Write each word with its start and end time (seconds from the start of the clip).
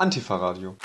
Antifa-Radio. 0.00 0.78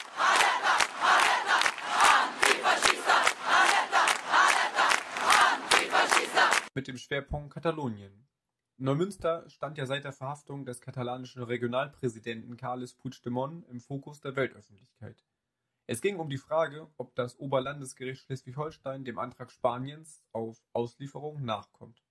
Mit 6.73 6.89
dem 6.89 6.97
Schwerpunkt 6.97 7.54
Katalonien. 7.54 8.28
Neumünster 8.75 9.49
stand 9.49 9.78
ja 9.78 9.86
seit 9.86 10.04
der 10.04 10.12
Verhaftung 10.12 10.65
des 10.65 10.81
katalanischen 10.81 11.43
Regionalpräsidenten 11.43 12.57
Carles 12.57 12.93
Puigdemont 12.96 13.65
im 13.70 13.79
Fokus 13.79 14.20
der 14.20 14.36
Weltöffentlichkeit. 14.36 15.24
Es 15.88 16.02
ging 16.02 16.18
um 16.18 16.30
die 16.30 16.38
Frage, 16.38 16.90
ob 16.98 17.16
das 17.16 17.40
Oberlandesgericht 17.40 18.26
Schleswig-Holstein 18.26 19.06
dem 19.06 19.18
Antrag 19.18 19.50
Spaniens 19.50 20.26
auf 20.34 20.62
Auslieferung 20.74 21.42
nachkommt. 21.46 22.04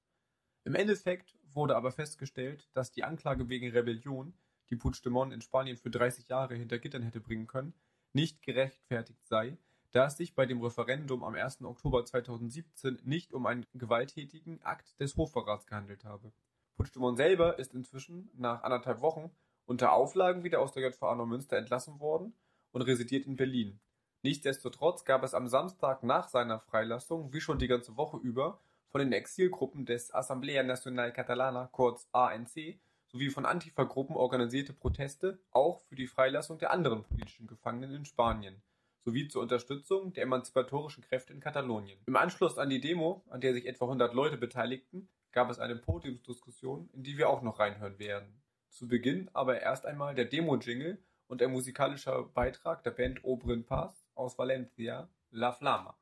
Im 0.65 0.75
Endeffekt 0.75 1.37
wurde 1.53 1.77
aber 1.77 1.93
festgestellt, 1.93 2.71
dass 2.73 2.93
die 2.93 3.05
Anklage 3.05 3.51
wegen 3.51 3.71
Rebellion, 3.73 4.33
die 4.71 4.77
Puigdemont 4.77 5.33
in 5.33 5.41
Spanien 5.41 5.77
für 5.77 5.91
30 5.91 6.29
Jahre 6.29 6.55
hinter 6.55 6.79
Gittern 6.79 7.03
hätte 7.03 7.21
bringen 7.21 7.47
können, 7.47 7.75
nicht 8.13 8.43
gerechtfertigt 8.43 9.27
sei, 9.27 9.57
da 9.93 10.07
es 10.07 10.17
sich 10.17 10.35
bei 10.35 10.47
dem 10.47 10.61
Referendum 10.61 11.23
am 11.23 11.35
1. 11.35 11.63
Oktober 11.63 12.05
2017 12.05 13.01
nicht 13.05 13.33
um 13.33 13.47
einen 13.47 13.67
gewalttätigen 13.75 14.63
Akt 14.63 14.99
des 15.01 15.17
Hochverrats 15.17 15.67
gehandelt 15.67 16.05
habe. 16.05 16.33
Puigdemont 16.77 17.17
selber 17.17 17.59
ist 17.59 17.75
inzwischen 17.75 18.31
nach 18.35 18.63
anderthalb 18.63 19.01
Wochen 19.01 19.31
unter 19.67 19.93
Auflagen 19.93 20.43
wieder 20.43 20.61
aus 20.61 20.73
der 20.73 20.89
JVA 20.89 21.15
Neumünster 21.15 21.57
entlassen 21.57 22.01
worden 22.01 22.35
und 22.73 22.83
residiert 22.83 23.27
in 23.27 23.37
Berlin. 23.37 23.81
Nichtsdestotrotz 24.23 25.05
gab 25.05 25.23
es 25.23 25.35
am 25.35 25.49
Samstag 25.49 26.03
nach 26.03 26.29
seiner 26.29 26.59
Freilassung, 26.59 27.33
wie 27.33 27.41
schon 27.41 27.59
die 27.59 27.69
ganze 27.69 27.97
Woche 27.97 28.17
über, 28.17 28.61
von 28.89 29.01
den 29.01 29.13
Exilgruppen 29.13 29.87
des 29.87 30.15
Asamblea 30.15 30.63
Nacional 30.63 31.13
Catalana, 31.13 31.69
kurz 31.73 32.09
ANC, 32.13 32.79
sowie 33.15 33.31
von 33.31 33.47
Antifa-Gruppen 33.47 34.17
organisierte 34.17 34.73
Proteste 34.73 35.39
auch 35.53 35.81
für 35.83 35.95
die 35.95 36.09
Freilassung 36.09 36.59
der 36.59 36.73
anderen 36.73 37.05
politischen 37.05 37.47
Gefangenen 37.47 37.95
in 37.95 38.05
Spanien 38.05 38.61
sowie 39.05 39.29
zur 39.29 39.43
Unterstützung 39.43 40.13
der 40.15 40.25
emanzipatorischen 40.25 41.05
Kräfte 41.05 41.33
in 41.33 41.39
Katalonien. 41.39 42.01
Im 42.07 42.17
Anschluss 42.17 42.59
an 42.59 42.71
die 42.71 42.81
Demo, 42.81 43.23
an 43.29 43.41
der 43.41 43.53
sich 43.53 43.67
etwa 43.67 43.85
100 43.85 44.15
Leute 44.15 44.37
beteiligten, 44.37 45.09
gab 45.31 45.49
es 45.49 45.61
eine 45.61 45.77
Podiumsdiskussion, 45.77 46.91
in 46.93 47.05
die 47.05 47.17
wir 47.17 47.29
auch 47.29 47.43
noch 47.43 47.61
reinhören 47.61 48.01
werden. 48.01 48.43
Zu 48.71 48.89
Beginn 48.89 49.31
aber 49.33 49.61
erst 49.61 49.87
einmal 49.87 50.17
der 50.17 50.25
Demo-Jingle 50.25 50.99
und 51.29 51.41
ein 51.41 51.53
musikalischer 51.53 52.25
Beitrag 52.25 52.83
der 52.83 52.91
Band 52.91 53.23
Oberen 53.23 53.65
Pass 53.65 54.09
aus 54.17 54.37
Valencia, 54.39 55.09
La 55.31 55.53
Flama. 55.53 55.97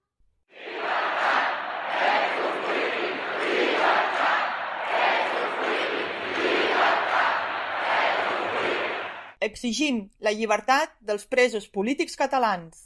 Exigim 9.43 10.05
la 10.23 10.31
llibertat 10.31 10.93
dels 11.03 11.25
presos 11.27 11.65
polítics 11.67 12.15
catalans. 12.21 12.77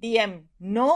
Diem 0.00 0.38
no 0.76 0.88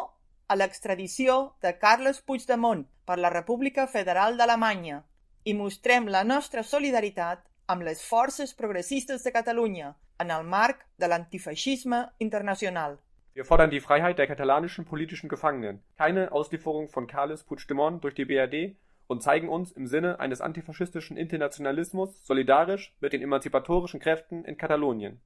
a 0.49 0.57
l'extradició 0.57 1.35
de 1.61 1.75
Carles 1.83 2.23
Puigdemont 2.25 2.87
per 3.05 3.19
la 3.21 3.31
República 3.35 3.85
Federal 3.87 4.39
d'Alemanya 4.39 5.03
i 5.45 5.53
mostrem 5.59 6.09
la 6.09 6.23
nostra 6.25 6.65
solidaritat 6.65 7.45
amb 7.75 7.85
les 7.85 8.01
forces 8.01 8.55
progressistes 8.57 9.23
de 9.27 9.33
Catalunya 9.37 9.93
en 10.25 10.33
el 10.33 10.49
marc 10.57 10.87
de 10.97 11.13
l'antifeixisme 11.13 12.01
internacional. 12.19 12.97
Wir 13.35 13.45
fordern 13.45 13.71
die 13.71 13.81
Freiheit 13.81 14.19
der 14.19 14.27
katalanischen 14.27 14.85
politischen 14.85 15.29
Gefangenen, 15.29 15.83
keine 15.99 16.33
Auslieferung 16.33 16.89
von 16.89 17.07
Carles 17.07 17.45
Puigdemont 17.45 18.03
durch 18.03 18.15
die 18.15 18.25
BRD 18.25 18.75
und 19.11 19.25
zeigen 19.25 19.49
uns 19.49 19.73
im 19.73 19.89
Sinne 19.89 20.21
eines 20.21 20.41
antifaschistischen 20.41 21.17
Internationalismus 21.17 22.25
solidarisch 22.25 22.95
mit 23.01 23.13
den 23.13 23.23
emanzipatorischen 23.23 23.99
Kräften 23.99 24.45
in 24.45 24.57
Katalonien. 24.57 25.21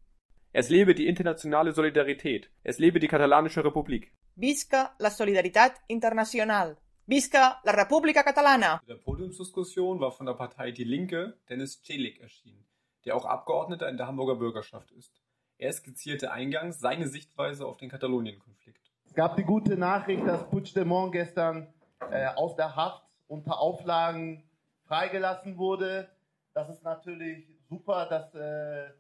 Es 0.53 0.71
lebe 0.71 0.95
die 0.95 1.07
internationale 1.07 1.73
Solidarität, 1.73 2.51
es 2.63 2.79
lebe 2.79 2.99
die 2.99 3.09
katalanische 3.09 3.63
Republik. 3.63 4.11
Visca 4.37 4.95
la 4.99 5.11
Solidaritat 5.11 5.75
Internacional. 5.87 6.79
Visca 7.05 7.61
la 7.63 7.73
República 7.73 8.23
Catalana. 8.23 8.81
In 8.81 8.89
der 8.89 9.03
Podiumsdiskussion 9.05 10.01
war 10.01 10.13
von 10.13 10.25
der 10.25 10.33
Partei 10.33 10.71
Die 10.71 10.85
Linke 10.85 11.37
Dennis 11.51 11.83
Celik 11.83 12.23
erschienen, 12.23 12.65
der 13.05 13.15
auch 13.15 13.27
Abgeordneter 13.27 13.91
in 13.91 13.99
der 13.99 14.07
Hamburger 14.07 14.37
Bürgerschaft 14.37 14.93
ist. 14.93 15.21
Er 15.59 15.71
skizzierte 15.75 16.33
eingangs 16.33 16.81
seine 16.81 17.07
Sichtweise 17.07 17.67
auf 17.67 17.77
den 17.77 17.91
Katalonien-Konflikt. 17.91 18.81
Es 19.05 19.13
gab 19.13 19.37
die 19.37 19.45
gute 19.45 19.77
Nachricht, 19.77 20.27
dass 20.27 20.49
Puigdemont 20.49 21.13
gestern 21.13 21.75
äh, 22.11 22.29
aus 22.35 22.57
der 22.57 22.77
Haft 22.77 23.05
unter 23.35 23.59
Auflagen 23.61 24.45
freigelassen 24.87 25.59
wurde. 25.59 26.09
Das 26.55 26.69
ist 26.71 26.85
natürlich 26.85 27.45
super, 27.69 28.07
dass 28.07 28.33
äh, 28.35 28.91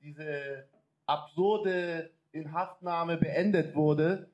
diese 0.00 0.68
absurde 1.06 2.10
Inhaftnahme 2.30 3.16
beendet 3.16 3.74
wurde. 3.74 4.28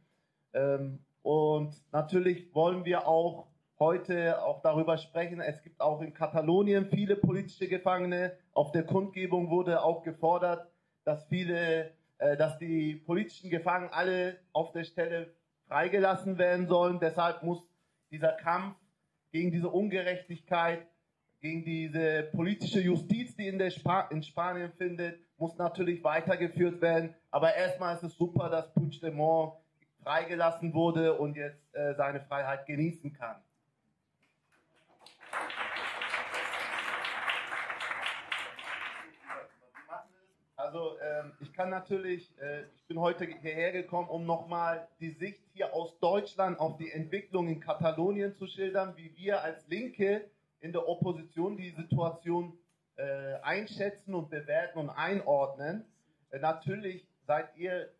Ähm, 0.52 0.98
und 1.22 1.74
natürlich 1.90 2.54
wollen 2.54 2.84
wir 2.84 3.06
auch 3.06 3.46
heute 3.78 4.42
auch 4.42 4.60
darüber 4.60 4.98
sprechen. 4.98 5.40
Es 5.40 5.62
gibt 5.62 5.80
auch 5.80 6.02
in 6.02 6.12
Katalonien 6.12 6.86
viele 6.90 7.16
politische 7.16 7.66
Gefangene. 7.66 8.36
Auf 8.52 8.72
der 8.72 8.84
Kundgebung 8.84 9.48
wurde 9.48 9.82
auch 9.82 10.02
gefordert, 10.02 10.68
dass 11.04 11.24
viele, 11.28 11.92
äh, 12.18 12.36
dass 12.36 12.58
die 12.58 12.96
politischen 12.96 13.48
Gefangenen 13.48 13.92
alle 13.94 14.36
auf 14.52 14.72
der 14.72 14.84
Stelle 14.84 15.32
freigelassen 15.66 16.36
werden 16.36 16.68
sollen. 16.68 17.00
Deshalb 17.00 17.42
muss 17.42 17.62
dieser 18.10 18.32
Kampf 18.32 18.76
gegen 19.32 19.50
diese 19.50 19.68
Ungerechtigkeit, 19.68 20.86
gegen 21.40 21.64
diese 21.64 22.24
politische 22.34 22.80
Justiz, 22.80 23.34
die 23.36 23.46
in, 23.46 23.58
der 23.58 23.68
Sp 23.72 23.88
in 24.10 24.22
Spanien 24.22 24.72
findet, 24.72 25.20
muss 25.38 25.56
natürlich 25.56 26.04
weitergeführt 26.04 26.80
werden. 26.82 27.14
Aber 27.30 27.54
erstmal 27.54 27.94
ist 27.96 28.02
es 28.02 28.16
super, 28.16 28.50
dass 28.50 28.72
Puigdemont 28.74 29.54
freigelassen 30.02 30.72
wurde 30.74 31.18
und 31.18 31.36
jetzt 31.36 31.74
äh, 31.74 31.94
seine 31.94 32.20
Freiheit 32.20 32.66
genießen 32.66 33.12
kann. 33.12 33.36
Also 40.72 40.96
ähm, 41.00 41.32
ich 41.40 41.52
kann 41.52 41.68
natürlich, 41.68 42.30
äh, 42.38 42.62
ich 42.76 42.86
bin 42.86 43.00
heute 43.00 43.24
hierher 43.24 43.72
gekommen, 43.72 44.08
um 44.08 44.24
nochmal 44.24 44.86
die 45.00 45.10
Sicht 45.10 45.40
hier 45.52 45.74
aus 45.74 45.98
Deutschland 45.98 46.60
auf 46.60 46.76
die 46.76 46.92
Entwicklung 46.92 47.48
in 47.48 47.58
Katalonien 47.58 48.36
zu 48.36 48.46
schildern, 48.46 48.96
wie 48.96 49.12
wir 49.16 49.42
als 49.42 49.66
Linke 49.66 50.30
in 50.60 50.70
der 50.70 50.88
Opposition 50.88 51.56
die 51.56 51.70
Situation 51.70 52.56
äh, 52.94 53.34
einschätzen 53.42 54.14
und 54.14 54.30
bewerten 54.30 54.78
und 54.78 54.90
einordnen. 54.90 55.84
Äh, 56.30 56.38
natürlich 56.38 57.04
seid 57.26 57.48
ihr 57.56 57.90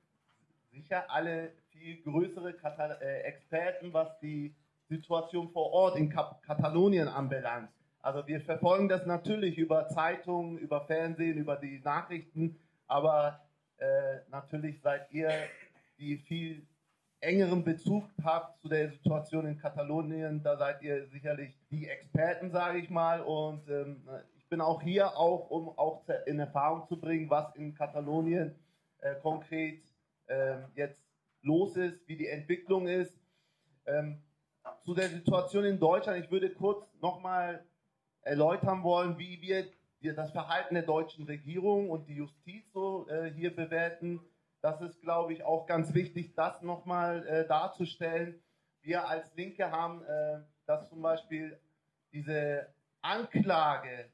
sicher 0.71 1.11
alle 1.11 1.51
viel 1.71 2.01
größere 2.03 2.53
Katal 2.53 3.01
äh, 3.03 3.23
Experten, 3.23 3.93
was 3.93 4.17
die 4.21 4.55
Situation 4.89 5.51
vor 5.51 5.73
Ort 5.73 5.97
in 5.97 6.09
Kap 6.09 6.41
Katalonien 6.45 7.09
anbelangt. 7.09 7.71
Also 8.03 8.27
wir 8.27 8.41
verfolgen 8.41 8.89
das 8.89 9.05
natürlich 9.07 9.59
über 9.59 9.89
Zeitungen, 9.89 10.59
über 10.59 10.81
Fernsehen, 10.83 11.37
über 11.37 11.57
die 11.57 11.81
Nachrichten, 11.85 12.59
aber 12.87 13.41
äh, 13.77 14.21
natürlich 14.31 14.81
seid 14.81 15.11
ihr, 15.13 15.31
die 15.99 16.17
viel 16.17 16.67
engeren 17.21 17.63
Bezug 17.63 18.05
habt 18.25 18.59
zu 18.61 18.69
der 18.69 18.91
Situation 18.91 19.47
in 19.47 19.59
Katalonien, 19.59 20.43
da 20.43 20.57
seid 20.57 20.83
ihr 20.83 21.07
sicherlich 21.09 21.55
die 21.71 21.87
Experten, 21.87 22.51
sage 22.51 22.79
ich 22.79 22.89
mal. 22.89 23.21
Und 23.21 23.69
ähm, 23.69 24.09
ich 24.39 24.49
bin 24.49 24.61
auch 24.61 24.81
hier, 24.81 25.17
auch 25.17 25.51
um 25.51 25.69
auch 25.79 26.03
in 26.27 26.39
Erfahrung 26.39 26.87
zu 26.89 26.99
bringen, 26.99 27.29
was 27.29 27.55
in 27.57 27.75
Katalonien 27.75 28.55
äh, 29.01 29.15
konkret 29.17 29.83
äh, 30.27 30.57
jetzt 30.75 31.05
los 31.43 31.77
ist, 31.77 32.07
wie 32.09 32.17
die 32.17 32.29
Entwicklung 32.29 32.89
ist. 32.89 33.15
Ähm, 33.87 34.23
zu 34.83 34.95
der 34.95 35.09
Situation 35.09 35.65
in 35.65 35.79
Deutschland, 35.79 36.25
ich 36.25 36.31
würde 36.31 36.51
kurz 36.51 36.87
nochmal 37.01 37.65
erläutern 38.23 38.83
wollen, 38.83 39.19
wie 39.19 39.41
wir 39.41 40.15
das 40.15 40.31
Verhalten 40.33 40.75
der 40.75 40.85
deutschen 40.85 41.25
Regierung 41.25 41.91
und 41.91 42.09
die 42.09 42.17
Justiz 42.17 42.65
so 42.73 43.09
äh, 43.09 43.31
hier 43.31 43.55
bewerten. 43.55 44.21
Das 44.63 44.81
ist, 44.81 45.01
glaube 45.01 45.33
ich, 45.33 45.43
auch 45.43 45.67
ganz 45.67 45.95
wichtig, 45.95 46.35
das 46.35 46.63
nochmal 46.63 47.27
äh, 47.27 47.47
darzustellen. 47.47 48.41
Wir 48.83 49.09
als 49.09 49.35
Linke 49.35 49.71
haben, 49.71 50.03
äh, 50.05 50.41
dass 50.67 50.89
zum 50.89 51.03
Beispiel 51.03 51.59
diese 52.13 52.67
Anklage, 53.03 54.07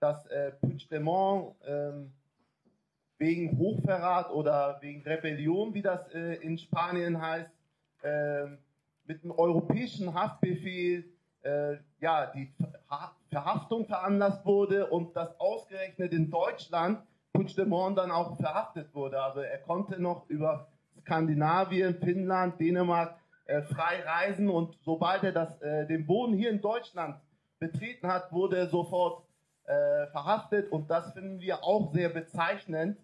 dass 0.00 0.26
äh, 0.26 0.52
Puigdemont 0.52 1.56
ähm, 1.66 2.12
wegen 3.18 3.58
Hochverrat 3.58 4.30
oder 4.30 4.78
wegen 4.80 5.02
Rebellion, 5.02 5.74
wie 5.74 5.82
das 5.82 6.06
in 6.12 6.56
Spanien 6.56 7.20
heißt, 7.20 7.50
äh, 8.02 8.46
mit 9.06 9.24
einem 9.24 9.32
europäischen 9.32 10.14
Haftbefehl 10.14 11.04
äh, 11.42 11.76
ja, 12.00 12.26
die 12.26 12.52
Verhaftung 13.30 13.86
veranlasst 13.86 14.44
wurde 14.44 14.86
und 14.86 15.14
dass 15.16 15.38
ausgerechnet 15.40 16.12
in 16.12 16.30
Deutschland 16.30 17.00
Puigdemont 17.32 17.98
dann 17.98 18.10
auch 18.10 18.36
verhaftet 18.36 18.94
wurde. 18.94 19.22
Also 19.22 19.40
er 19.40 19.58
konnte 19.58 20.00
noch 20.00 20.28
über 20.28 20.68
Skandinavien, 21.00 21.94
Finnland, 21.94 22.58
Dänemark 22.58 23.16
äh, 23.46 23.62
frei 23.62 24.02
reisen 24.04 24.48
und 24.48 24.76
sobald 24.82 25.22
er 25.24 25.32
das, 25.32 25.60
äh, 25.62 25.86
den 25.86 26.06
Boden 26.06 26.34
hier 26.34 26.50
in 26.50 26.60
Deutschland 26.60 27.16
betreten 27.58 28.08
hat, 28.08 28.32
wurde 28.32 28.58
er 28.58 28.66
sofort 28.68 29.24
äh, 29.64 30.06
verhaftet 30.08 30.70
und 30.72 30.90
das 30.90 31.12
finden 31.12 31.40
wir 31.40 31.62
auch 31.64 31.92
sehr 31.92 32.08
bezeichnend, 32.08 32.98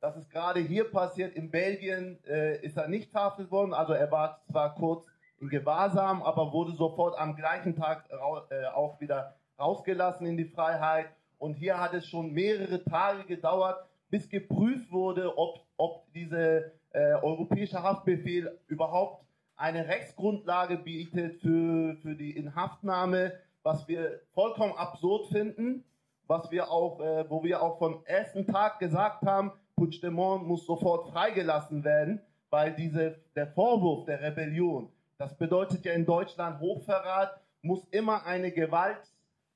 Das 0.00 0.16
ist 0.16 0.30
gerade 0.30 0.60
hier 0.60 0.90
passiert. 0.90 1.34
In 1.34 1.50
Belgien 1.50 2.18
äh, 2.24 2.60
ist 2.64 2.76
er 2.76 2.88
nicht 2.88 3.10
verhaftet 3.10 3.50
worden. 3.50 3.72
Also 3.72 3.92
er 3.92 4.10
war 4.10 4.40
zwar 4.50 4.74
kurz 4.74 5.06
in 5.40 5.48
Gewahrsam, 5.48 6.22
aber 6.22 6.52
wurde 6.52 6.72
sofort 6.72 7.18
am 7.18 7.36
gleichen 7.36 7.76
Tag 7.76 8.08
äh, 8.10 8.66
auch 8.66 9.00
wieder 9.00 9.36
rausgelassen 9.58 10.26
in 10.26 10.36
die 10.36 10.46
Freiheit. 10.46 11.06
Und 11.38 11.54
hier 11.54 11.78
hat 11.78 11.94
es 11.94 12.06
schon 12.06 12.32
mehrere 12.32 12.82
Tage 12.84 13.24
gedauert, 13.24 13.84
bis 14.08 14.28
geprüft 14.28 14.90
wurde, 14.90 15.36
ob, 15.36 15.60
ob 15.76 16.10
dieser 16.12 16.58
äh, 16.92 17.14
europäische 17.22 17.82
Haftbefehl 17.82 18.58
überhaupt 18.68 19.24
eine 19.56 19.86
Rechtsgrundlage 19.86 20.76
bietet 20.76 21.40
für, 21.40 21.96
für 22.02 22.14
die 22.14 22.36
Inhaftnahme, 22.36 23.32
was 23.62 23.88
wir 23.88 24.20
vollkommen 24.32 24.74
absurd 24.74 25.26
finden, 25.26 25.84
was 26.26 26.50
wir 26.50 26.70
auch, 26.70 27.00
äh, 27.00 27.28
wo 27.28 27.42
wir 27.42 27.62
auch 27.62 27.78
vom 27.78 28.02
ersten 28.04 28.46
Tag 28.46 28.78
gesagt 28.78 29.24
haben, 29.26 29.52
Puigdemont 29.76 30.46
muss 30.46 30.66
sofort 30.66 31.10
freigelassen 31.10 31.84
werden, 31.84 32.20
weil 32.50 32.74
diese, 32.74 33.16
der 33.34 33.48
Vorwurf 33.48 34.04
der 34.06 34.22
Rebellion, 34.22 34.88
das 35.18 35.36
bedeutet 35.36 35.84
ja 35.84 35.92
in 35.92 36.06
Deutschland 36.06 36.60
Hochverrat, 36.60 37.40
muss 37.62 37.84
immer 37.90 38.24
eine 38.24 38.52
Gewalt 38.52 39.00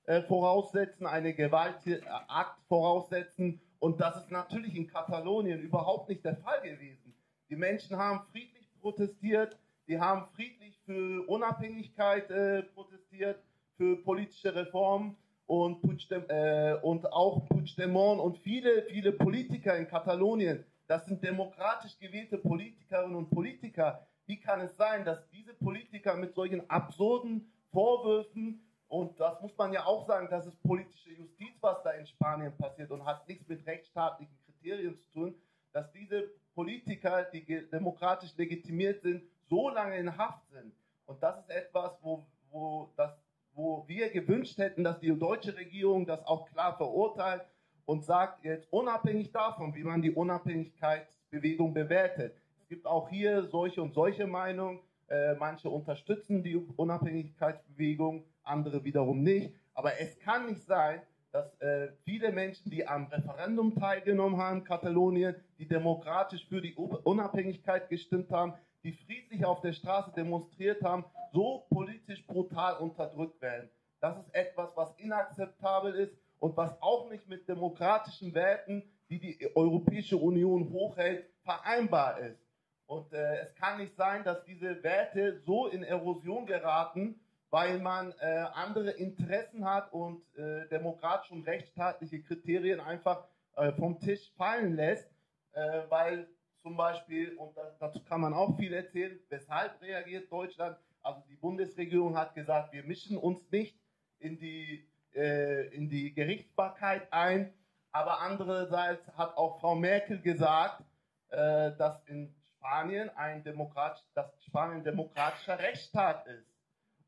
äh, 0.05 0.23
voraussetzen, 0.23 1.07
eine 1.07 1.35
Gewaltakt 1.35 2.59
voraussetzen. 2.69 3.61
Und 3.79 4.01
das 4.01 4.17
ist 4.17 4.31
natürlich 4.31 4.75
in 4.75 4.87
Katalonien 4.87 5.61
überhaupt 5.61 6.09
nicht 6.09 6.25
der 6.25 6.37
Fall 6.37 6.61
gewesen. 6.63 7.15
Die 7.49 7.57
Menschen 7.57 7.97
haben 7.97 8.21
friedlich 8.31 8.69
protestiert, 8.81 9.57
die 9.87 10.01
haben 10.01 10.27
friedlich 10.35 10.79
für 10.85 11.27
Unabhängigkeit 11.29 12.31
äh, 12.31 12.63
protestiert, 12.63 13.43
für 13.77 13.97
politische 13.97 14.55
Reformen 14.55 15.17
und, 15.47 15.83
äh, 16.11 16.77
und 16.83 17.13
auch 17.13 17.47
Puigdemont 17.49 18.21
und 18.21 18.39
viele, 18.39 18.83
viele 18.85 19.13
Politiker 19.13 19.77
in 19.77 19.89
Katalonien, 19.89 20.65
das 20.87 21.07
sind 21.07 21.23
demokratisch 21.23 21.99
gewählte 21.99 22.39
Politikerinnen 22.39 23.17
und 23.17 23.31
Politiker. 23.31 24.07
Wie 24.31 24.39
kann 24.39 24.61
es 24.61 24.77
sein, 24.77 25.05
dass 25.05 25.29
diese 25.31 25.53
Politiker 25.55 26.15
mit 26.15 26.37
solchen 26.37 26.71
absurden 26.71 27.53
Vorwürfen 27.73 28.65
und 28.87 29.19
das 29.19 29.41
muss 29.41 29.57
man 29.59 29.73
ja 29.73 29.85
auch 29.85 30.07
sagen, 30.07 30.29
das 30.31 30.47
ist 30.47 30.63
politische 30.63 31.11
Justiz, 31.11 31.61
was 31.61 31.83
da 31.83 31.91
in 31.91 32.07
Spanien 32.07 32.57
passiert 32.57 32.93
und 32.93 33.05
hat 33.05 33.27
nichts 33.27 33.49
mit 33.49 33.67
rechtsstaatlichen 33.67 34.33
Kriterien 34.47 34.97
zu 34.97 35.11
tun, 35.11 35.35
dass 35.73 35.91
diese 35.91 36.31
Politiker, 36.55 37.25
die 37.25 37.69
demokratisch 37.73 38.37
legitimiert 38.37 39.03
sind, 39.03 39.25
so 39.49 39.69
lange 39.69 39.99
in 39.99 40.17
Haft 40.17 40.49
sind. 40.51 40.73
Und 41.07 41.21
das 41.21 41.41
ist 41.41 41.51
etwas, 41.51 41.99
wo, 42.01 42.25
wo, 42.53 42.93
das, 42.97 43.11
wo 43.55 43.83
wir 43.89 44.11
gewünscht 44.11 44.59
hätten, 44.59 44.85
dass 44.85 45.01
die 45.01 45.11
deutsche 45.19 45.57
Regierung 45.57 46.07
das 46.07 46.25
auch 46.25 46.49
klar 46.51 46.77
verurteilt 46.77 47.45
und 47.85 48.05
sagt 48.05 48.45
jetzt 48.45 48.73
unabhängig 48.73 49.33
davon, 49.33 49.75
wie 49.75 49.83
man 49.83 50.01
die 50.01 50.13
Unabhängigkeitsbewegung 50.13 51.75
bewertet. 51.75 52.37
Es 52.71 52.77
gibt 52.77 52.87
auch 52.87 53.09
hier 53.09 53.49
solche 53.49 53.83
und 53.83 53.95
solche 53.95 54.29
Meinungen. 54.29 54.79
Äh, 55.09 55.35
manche 55.35 55.69
unterstützen 55.69 56.45
die 56.45 56.55
Unabhängigkeitsbewegung, 56.55 58.25
andere 58.45 58.85
wiederum 58.85 59.25
nicht. 59.25 59.53
Aber 59.75 59.99
es 59.99 60.17
kann 60.21 60.47
nicht 60.47 60.63
sein, 60.63 61.03
dass 61.33 61.53
äh, 61.61 61.89
viele 62.05 62.31
Menschen, 62.31 62.71
die 62.71 62.87
am 62.87 63.07
Referendum 63.07 63.75
teilgenommen 63.75 64.41
haben, 64.41 64.63
Katalonien, 64.63 65.35
die 65.59 65.67
demokratisch 65.67 66.47
für 66.47 66.61
die 66.61 66.73
Unabhängigkeit 66.77 67.89
gestimmt 67.89 68.31
haben, 68.31 68.55
die 68.85 68.93
friedlich 68.93 69.45
auf 69.45 69.61
der 69.63 69.73
Straße 69.73 70.13
demonstriert 70.15 70.81
haben, 70.85 71.05
so 71.33 71.67
politisch 71.71 72.25
brutal 72.25 72.77
unterdrückt 72.77 73.43
werden. 73.43 73.69
Das 73.99 74.17
ist 74.17 74.33
etwas, 74.33 74.71
was 74.77 74.97
inakzeptabel 74.97 75.93
ist 75.97 76.17
und 76.39 76.57
was 76.57 76.81
auch 76.81 77.11
nicht 77.11 77.29
mit 77.29 77.49
demokratischen 77.49 78.33
Werten, 78.33 78.85
die 79.09 79.19
die 79.19 79.57
Europäische 79.57 80.17
Union 80.17 80.71
hochhält, 80.71 81.27
vereinbar 81.43 82.21
ist. 82.21 82.50
Und 82.91 83.13
äh, 83.13 83.43
es 83.43 83.55
kann 83.55 83.79
nicht 83.79 83.95
sein, 83.95 84.25
dass 84.25 84.43
diese 84.43 84.83
Werte 84.83 85.39
so 85.47 85.69
in 85.69 85.85
Erosion 85.85 86.45
geraten, 86.45 87.21
weil 87.51 87.79
man 87.79 88.13
äh, 88.19 88.25
andere 88.55 88.91
Interessen 88.91 89.65
hat 89.65 89.93
und 89.93 90.25
äh, 90.37 90.67
demokratische 90.67 91.35
und 91.35 91.47
rechtsstaatliche 91.47 92.21
Kriterien 92.21 92.81
einfach 92.81 93.29
äh, 93.55 93.71
vom 93.75 94.01
Tisch 94.01 94.33
fallen 94.37 94.75
lässt, 94.75 95.09
äh, 95.53 95.83
weil 95.89 96.27
zum 96.63 96.77
Beispiel, 96.77 97.37
und 97.37 97.57
das, 97.57 97.79
dazu 97.79 98.03
kann 98.03 98.23
man 98.23 98.35
auch 98.35 98.57
viel 98.57 98.73
erzählen, 98.73 99.21
weshalb 99.29 99.81
reagiert 99.81 100.31
Deutschland? 100.33 100.77
Also 101.01 101.23
die 101.31 101.37
Bundesregierung 101.37 102.19
hat 102.19 102.35
gesagt, 102.35 102.73
wir 102.73 102.83
mischen 102.83 103.17
uns 103.17 103.49
nicht 103.53 103.79
in 104.19 104.37
die, 104.37 104.85
äh, 105.15 105.69
in 105.69 105.89
die 105.89 106.13
Gerichtsbarkeit 106.13 107.07
ein, 107.13 107.55
aber 107.93 108.19
andererseits 108.21 109.07
hat 109.17 109.37
auch 109.37 109.61
Frau 109.61 109.77
Merkel 109.77 110.21
gesagt, 110.21 110.83
äh, 111.29 111.71
dass 111.77 112.03
in 112.07 112.35
Spanien 112.81 113.11
ein 113.11 113.45
demokratisch, 113.45 114.03
dass 114.15 114.27
Spanien 114.45 114.83
demokratischer 114.83 115.59
Rechtsstaat 115.59 116.27
ist. 116.27 116.49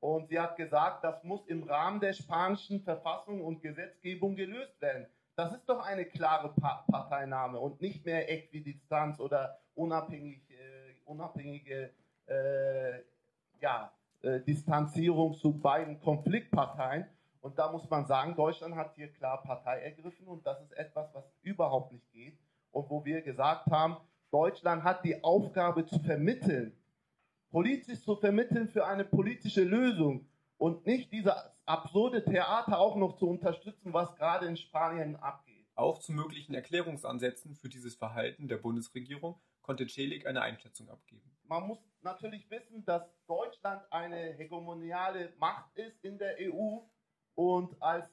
Und 0.01 0.29
sie 0.29 0.39
hat 0.39 0.57
gesagt, 0.57 1.03
das 1.03 1.23
muss 1.25 1.47
im 1.47 1.63
Rahmen 1.63 1.99
der 2.01 2.13
spanischen 2.13 2.83
Verfassung 2.83 3.43
und 3.43 3.63
Gesetzgebung 3.63 4.37
gelöst 4.37 4.79
werden. 4.83 5.07
Das 5.35 5.55
ist 5.55 5.67
doch 5.67 5.83
eine 5.83 6.05
klare 6.05 6.53
pa 6.53 6.85
Parteinahme 6.91 7.59
und 7.59 7.81
nicht 7.81 8.05
mehr 8.05 8.31
Äquidistanz 8.31 9.19
oder 9.19 9.61
unabhängig, 9.75 10.43
äh, 10.51 11.01
unabhängige 11.07 11.91
äh, 12.27 12.99
ja, 13.61 13.91
äh, 14.23 14.41
Distanzierung 14.41 15.35
zu 15.35 15.59
beiden 15.59 16.01
Konfliktparteien. 16.01 17.07
Und 17.41 17.59
da 17.59 17.73
muss 17.73 17.89
man 17.89 18.07
sagen, 18.07 18.37
Deutschland 18.37 18.77
hat 18.77 18.95
hier 18.95 19.11
klar 19.11 19.43
Partei 19.43 19.81
ergriffen 19.81 20.27
und 20.27 20.47
das 20.47 20.61
ist 20.61 20.73
etwas, 20.73 21.15
was 21.15 21.25
überhaupt 21.43 21.93
nicht 21.93 22.13
geht. 22.13 22.39
Und 22.73 22.91
wo 22.91 23.05
wir 23.05 23.23
gesagt 23.23 23.67
haben, 23.71 23.97
Deutschland 24.33 24.83
hat 24.83 25.05
die 25.05 25.23
Aufgabe 25.23 25.85
zu 25.85 25.99
vermitteln, 25.99 26.75
politisch 27.51 28.01
zu 28.01 28.17
vermitteln 28.17 28.67
für 28.67 28.87
eine 28.87 29.05
politische 29.05 29.63
Lösung 29.63 30.27
und 30.57 30.87
nicht 30.87 31.13
dieses 31.13 31.35
absurde 31.67 32.25
Theater 32.25 32.79
auch 32.79 32.97
noch 32.97 33.19
zu 33.19 33.29
unterstützen, 33.29 33.93
was 33.93 34.17
gerade 34.17 34.47
in 34.47 34.57
Spanien 34.57 35.17
abgeht. 35.17 35.67
Auch 35.75 35.99
zu 35.99 36.13
möglichen 36.13 36.55
Erklärungsansätzen 36.55 37.55
für 37.57 37.69
dieses 37.69 37.95
Verhalten 37.95 38.49
der 38.49 38.57
Bundesregierung 38.57 39.39
konnte 39.61 39.87
Celik 39.87 40.27
eine 40.27 40.41
Einschätzung 40.41 40.89
abgeben. 40.89 41.31
Man 41.45 41.67
muss 41.67 41.79
natürlich 42.01 42.51
wissen, 42.51 42.85
dass 42.87 43.03
Deutschland 43.27 43.83
eine 43.91 44.33
hegemoniale 44.33 45.35
Macht 45.39 45.77
ist 45.77 46.03
in 46.03 46.17
der 46.17 46.37
EU 46.41 46.79
und, 47.35 47.81
als 47.83 48.11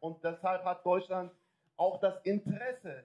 und 0.00 0.24
deshalb 0.24 0.64
hat 0.64 0.86
Deutschland 0.86 1.32
auch 1.76 2.00
das 2.00 2.18
Interesse, 2.24 3.04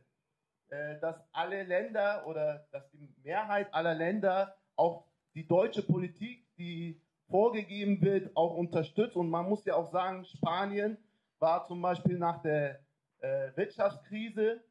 dass 0.69 1.15
alle 1.31 1.63
Länder 1.63 2.25
oder 2.27 2.67
dass 2.71 2.89
die 2.91 3.13
Mehrheit 3.23 3.73
aller 3.73 3.93
Länder 3.93 4.55
auch 4.75 5.05
die 5.35 5.47
deutsche 5.47 5.83
Politik, 5.83 6.45
die 6.57 7.01
vorgegeben 7.29 8.01
wird, 8.01 8.35
auch 8.35 8.55
unterstützt. 8.55 9.15
Und 9.15 9.29
man 9.29 9.47
muss 9.47 9.65
ja 9.65 9.75
auch 9.75 9.91
sagen, 9.91 10.25
Spanien 10.25 10.97
war 11.39 11.65
zum 11.65 11.81
Beispiel 11.81 12.17
nach 12.17 12.41
der 12.41 12.79
äh, 13.19 13.51
Wirtschaftskrise 13.55 14.63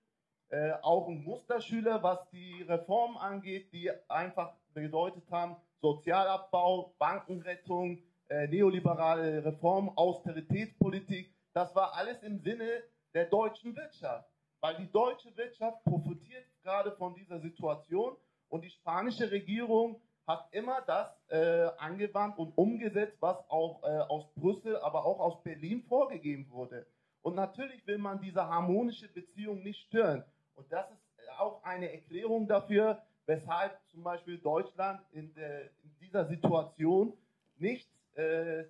äh, 0.49 0.73
auch 0.83 1.09
ein 1.09 1.23
Musterschüler, 1.23 2.03
was 2.03 2.29
die 2.31 2.63
Reformen 2.63 3.17
angeht, 3.17 3.73
die 3.73 3.91
einfach 4.09 4.55
bedeutet 4.73 5.31
haben, 5.31 5.57
Sozialabbau, 5.81 6.95
Bankenrettung, 6.99 8.03
äh, 8.29 8.47
neoliberale 8.47 9.45
Reformen, 9.45 9.91
Austeritätspolitik. 9.97 11.35
Das 11.53 11.75
war 11.75 11.95
alles 11.95 12.23
im 12.23 12.39
Sinne 12.39 12.83
der 13.13 13.27
deutschen 13.27 13.77
Wirtschaft 13.77 14.29
weil 14.65 14.77
die 14.77 14.91
deutsche 14.91 15.37
Wirtschaft 15.37 15.85
profitiert 15.85 16.47
gerade 16.63 16.91
von 16.93 17.15
dieser 17.15 17.39
Situation 17.39 18.17
und 18.49 18.65
die 18.65 18.71
spanische 18.71 19.31
Regierung 19.31 20.01
hat 20.27 20.49
immer 20.53 20.81
das 20.87 21.15
äh, 21.29 21.69
angewandt 21.77 22.39
und 22.39 22.57
umgesetzt, 22.57 23.19
was 23.21 23.37
auch 23.51 23.83
äh, 23.83 23.89
aus 24.09 24.25
Brüssel, 24.35 24.79
aber 24.79 25.05
auch 25.05 25.21
aus 25.21 25.43
Berlin 25.43 25.83
vorgegeben 25.83 26.49
wurde. 26.49 26.87
Und 27.21 27.35
natürlich 27.35 27.87
will 27.87 27.99
man 27.99 28.23
diese 28.23 28.43
harmonische 28.49 29.07
Beziehung 29.09 29.63
nicht 29.63 29.81
stören. 29.89 30.25
Und 30.55 30.73
das 30.73 30.91
ist 30.91 31.31
auch 31.39 31.63
eine 31.63 31.93
Erklärung 31.93 32.49
dafür, 32.49 33.03
weshalb 33.27 33.79
zum 33.89 34.03
Beispiel 34.03 34.39
Deutschland 34.39 35.03
in, 35.13 35.35
der, 35.35 35.65
in 35.83 35.95
dieser 36.01 36.25
Situation 36.25 37.13
nicht 37.59 37.91
äh, 38.15 38.65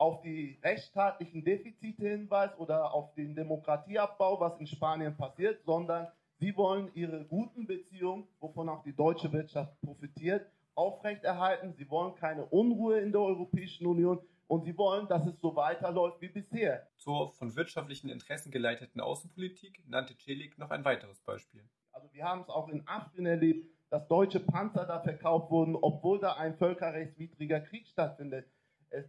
auf 0.00 0.22
die 0.22 0.58
rechtsstaatlichen 0.62 1.44
Defizite 1.44 2.08
hinweist 2.08 2.58
oder 2.58 2.94
auf 2.94 3.12
den 3.14 3.34
Demokratieabbau, 3.34 4.40
was 4.40 4.58
in 4.58 4.66
Spanien 4.66 5.14
passiert, 5.14 5.62
sondern 5.66 6.08
sie 6.38 6.56
wollen 6.56 6.90
ihre 6.94 7.26
guten 7.26 7.66
Beziehungen, 7.66 8.26
wovon 8.40 8.70
auch 8.70 8.82
die 8.82 8.94
deutsche 8.96 9.30
Wirtschaft 9.30 9.78
profitiert, 9.82 10.50
aufrechterhalten. 10.74 11.74
Sie 11.74 11.90
wollen 11.90 12.14
keine 12.14 12.46
Unruhe 12.46 12.98
in 12.98 13.12
der 13.12 13.20
Europäischen 13.20 13.86
Union 13.86 14.18
und 14.46 14.64
sie 14.64 14.76
wollen, 14.78 15.06
dass 15.06 15.26
es 15.26 15.38
so 15.38 15.54
weiterläuft 15.54 16.22
wie 16.22 16.28
bisher. 16.28 16.88
Zur 16.96 17.34
von 17.34 17.54
wirtschaftlichen 17.54 18.08
Interessen 18.08 18.50
geleiteten 18.50 19.02
Außenpolitik 19.02 19.82
nannte 19.86 20.16
Celik 20.16 20.56
noch 20.56 20.70
ein 20.70 20.82
weiteres 20.82 21.20
Beispiel. 21.20 21.68
Also 21.92 22.10
wir 22.14 22.24
haben 22.24 22.40
es 22.40 22.48
auch 22.48 22.70
in 22.70 22.88
Afrin 22.88 23.26
erlebt, 23.26 23.68
dass 23.90 24.08
deutsche 24.08 24.40
Panzer 24.40 24.86
da 24.86 25.00
verkauft 25.00 25.50
wurden, 25.50 25.76
obwohl 25.76 26.20
da 26.20 26.36
ein 26.36 26.56
völkerrechtswidriger 26.56 27.60
Krieg 27.60 27.86
stattfindet 27.86 28.46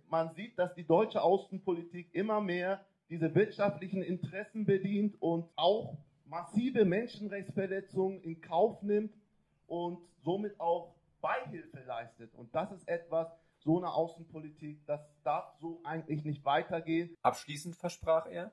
man 0.09 0.33
sieht, 0.35 0.57
dass 0.57 0.73
die 0.75 0.85
deutsche 0.85 1.21
Außenpolitik 1.21 2.13
immer 2.13 2.41
mehr 2.41 2.85
diese 3.09 3.33
wirtschaftlichen 3.35 4.01
Interessen 4.01 4.65
bedient 4.65 5.21
und 5.21 5.49
auch 5.55 5.97
massive 6.25 6.85
Menschenrechtsverletzungen 6.85 8.21
in 8.21 8.39
Kauf 8.39 8.81
nimmt 8.83 9.13
und 9.67 9.99
somit 10.23 10.59
auch 10.59 10.95
Beihilfe 11.19 11.83
leistet. 11.85 12.33
Und 12.35 12.53
das 12.55 12.71
ist 12.71 12.87
etwas, 12.87 13.27
so 13.63 13.77
eine 13.77 13.93
Außenpolitik, 13.93 14.85
das 14.87 15.01
darf 15.23 15.53
so 15.59 15.81
eigentlich 15.83 16.25
nicht 16.25 16.43
weitergehen. 16.45 17.15
Abschließend 17.21 17.75
versprach 17.75 18.25
er, 18.25 18.51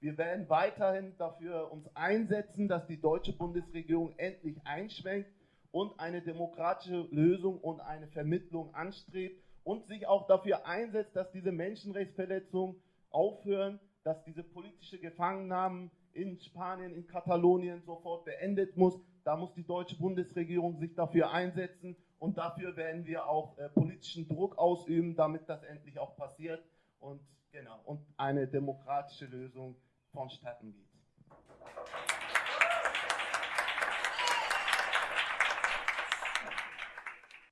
wir 0.00 0.18
werden 0.18 0.48
weiterhin 0.48 1.16
dafür 1.16 1.72
uns 1.72 1.88
einsetzen, 1.96 2.68
dass 2.68 2.86
die 2.86 3.00
deutsche 3.00 3.32
Bundesregierung 3.32 4.12
endlich 4.18 4.56
einschwenkt 4.64 5.30
und 5.72 5.98
eine 5.98 6.22
demokratische 6.22 7.08
Lösung 7.10 7.58
und 7.58 7.80
eine 7.80 8.06
Vermittlung 8.08 8.72
anstrebt 8.74 9.43
und 9.64 9.86
sich 9.86 10.06
auch 10.06 10.26
dafür 10.26 10.66
einsetzt, 10.66 11.16
dass 11.16 11.30
diese 11.32 11.50
Menschenrechtsverletzungen 11.50 12.76
aufhören, 13.10 13.80
dass 14.04 14.22
diese 14.24 14.42
politische 14.42 14.98
Gefangennahmen 14.98 15.90
in 16.12 16.38
Spanien, 16.38 16.94
in 16.94 17.06
Katalonien 17.06 17.82
sofort 17.82 18.24
beendet 18.24 18.76
muss. 18.76 19.00
Da 19.24 19.36
muss 19.36 19.52
die 19.54 19.64
deutsche 19.64 19.96
Bundesregierung 19.96 20.78
sich 20.78 20.94
dafür 20.94 21.30
einsetzen 21.32 21.96
und 22.18 22.36
dafür 22.36 22.76
werden 22.76 23.06
wir 23.06 23.26
auch 23.26 23.58
äh, 23.58 23.68
politischen 23.70 24.28
Druck 24.28 24.58
ausüben, 24.58 25.16
damit 25.16 25.48
das 25.48 25.62
endlich 25.64 25.98
auch 25.98 26.14
passiert 26.16 26.62
und 27.00 27.20
genau 27.50 27.80
und 27.84 28.04
eine 28.16 28.46
demokratische 28.46 29.26
Lösung 29.26 29.76
vonstatten 30.12 30.72
geht. 30.72 30.93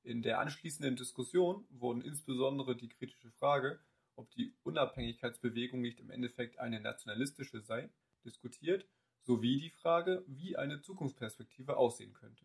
In 0.04 0.22
der 0.22 0.40
anschließenden 0.40 0.96
Diskussion 0.96 1.64
wurden 1.70 2.02
insbesondere 2.02 2.76
die 2.76 2.88
kritische 2.88 3.30
Frage, 3.30 3.78
ob 4.16 4.30
die 4.32 4.54
Unabhängigkeitsbewegung 4.64 5.80
nicht 5.80 6.00
im 6.00 6.10
Endeffekt 6.10 6.58
eine 6.58 6.80
nationalistische 6.80 7.60
sei, 7.60 7.88
diskutiert, 8.24 8.86
sowie 9.22 9.60
die 9.60 9.70
Frage, 9.70 10.24
wie 10.26 10.56
eine 10.56 10.80
Zukunftsperspektive 10.80 11.76
aussehen 11.76 12.12
könnte. 12.12 12.44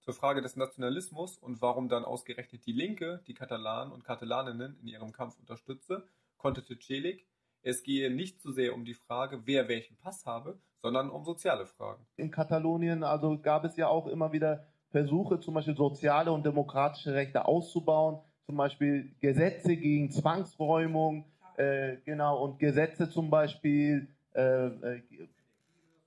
Zur 0.00 0.14
Frage 0.14 0.40
des 0.40 0.56
Nationalismus 0.56 1.36
und 1.36 1.60
warum 1.60 1.90
dann 1.90 2.06
ausgerechnet 2.06 2.64
die 2.64 2.72
Linke 2.72 3.22
die 3.26 3.34
Katalanen 3.34 3.92
und 3.92 4.04
Katalaninnen 4.04 4.78
in 4.80 4.88
ihrem 4.88 5.12
Kampf 5.12 5.38
unterstütze, 5.38 6.08
konterte 6.38 6.78
Celik, 6.78 7.26
es 7.60 7.82
gehe 7.82 8.10
nicht 8.10 8.40
so 8.40 8.50
sehr 8.50 8.72
um 8.72 8.86
die 8.86 8.94
Frage, 8.94 9.42
wer 9.46 9.68
welchen 9.68 9.98
Pass 9.98 10.24
habe, 10.24 10.58
sondern 10.80 11.10
um 11.10 11.24
soziale 11.26 11.66
Fragen. 11.66 12.06
In 12.16 12.30
Katalonien 12.30 13.04
also 13.04 13.38
gab 13.38 13.66
es 13.66 13.76
ja 13.76 13.88
auch 13.88 14.06
immer 14.06 14.32
wieder 14.32 14.69
Versuche, 14.90 15.40
zum 15.40 15.54
Beispiel 15.54 15.76
soziale 15.76 16.32
und 16.32 16.44
demokratische 16.44 17.14
Rechte 17.14 17.44
auszubauen, 17.44 18.18
zum 18.46 18.56
Beispiel 18.56 19.10
Gesetze 19.20 19.76
gegen 19.76 20.10
Zwangsräumung, 20.10 21.24
äh, 21.56 21.96
genau, 22.04 22.42
und 22.42 22.58
Gesetze 22.58 23.08
zum 23.08 23.30
Beispiel 23.30 24.08
äh, 24.34 24.66
äh, 24.66 25.02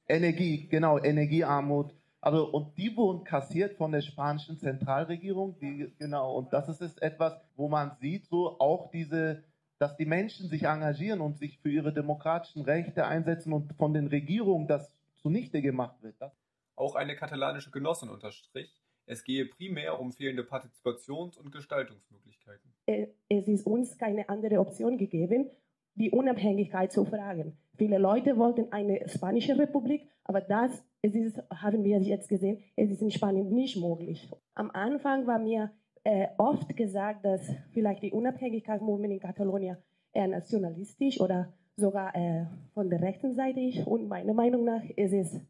Energie, 0.08 0.68
genau, 0.70 1.00
Energiearmut. 1.00 1.94
Also, 2.20 2.46
und 2.50 2.78
die 2.78 2.96
wurden 2.96 3.24
kassiert 3.24 3.76
von 3.76 3.92
der 3.92 4.02
spanischen 4.02 4.58
Zentralregierung, 4.58 5.58
die, 5.60 5.92
genau, 6.00 6.36
und 6.36 6.52
das 6.54 6.70
ist 6.82 7.02
etwas, 7.02 7.34
wo 7.56 7.68
man 7.68 7.92
sieht, 8.00 8.26
so 8.28 8.60
auch 8.60 8.92
diese 8.92 9.44
dass 9.84 9.98
die 9.98 10.06
Menschen 10.06 10.48
sich 10.48 10.64
engagieren 10.64 11.20
und 11.20 11.38
sich 11.38 11.60
für 11.60 11.70
ihre 11.70 11.92
demokratischen 11.92 12.62
Rechte 12.62 13.06
einsetzen 13.06 13.52
und 13.52 13.74
von 13.74 13.94
den 13.94 14.08
Regierungen 14.08 14.66
das 14.66 14.96
zunichte 15.18 15.62
gemacht 15.62 16.02
wird. 16.02 16.16
Das 16.20 16.32
Auch 16.76 16.96
eine 16.96 17.16
katalanische 17.16 17.72
Genossin 17.72 18.10
unterstrich, 18.10 18.74
es 19.06 19.24
gehe 19.24 19.46
primär 19.46 20.00
um 20.00 20.12
fehlende 20.12 20.44
Partizipations- 20.44 21.38
und 21.38 21.52
Gestaltungsmöglichkeiten. 21.52 22.74
Äh, 22.86 23.08
es 23.30 23.48
ist 23.48 23.66
uns 23.66 23.98
keine 23.98 24.30
andere 24.30 24.60
Option 24.60 24.98
gegeben, 24.98 25.50
die 25.96 26.10
Unabhängigkeit 26.10 26.92
zu 26.92 27.06
fragen. 27.06 27.58
Viele 27.78 27.98
Leute 27.98 28.38
wollten 28.38 28.72
eine 28.72 29.08
spanische 29.10 29.58
Republik, 29.58 30.08
aber 30.24 30.42
das 30.42 30.84
es 31.06 31.16
ist, 31.16 31.38
haben 31.50 31.84
wir 31.84 32.00
jetzt 32.00 32.30
gesehen, 32.30 32.64
es 32.78 32.90
ist 32.90 33.02
in 33.02 33.12
Spanien 33.12 33.50
nicht 33.50 33.76
möglich. 33.76 34.30
Am 34.56 34.72
Anfang 34.72 35.28
war 35.28 35.38
mir 35.38 35.72
äh, 36.06 36.28
oft 36.38 36.76
gesagt, 36.78 37.26
dass 37.26 37.42
vielleicht 37.72 38.04
die 38.04 38.12
Unabhängigkeitsmovement 38.14 39.14
in 39.14 39.20
Katalonien 39.20 39.78
eher 40.14 40.28
nationalistisch 40.28 41.20
oder 41.20 41.52
sogar 41.76 42.16
äh, 42.16 42.46
von 42.74 42.90
der 42.90 43.02
rechten 43.02 43.34
Seite 43.34 43.60
ist. 43.60 43.86
Und 43.86 44.08
meiner 44.08 44.34
Meinung 44.34 44.64
nach 44.64 44.84
ist 44.96 45.12
es 45.12 45.42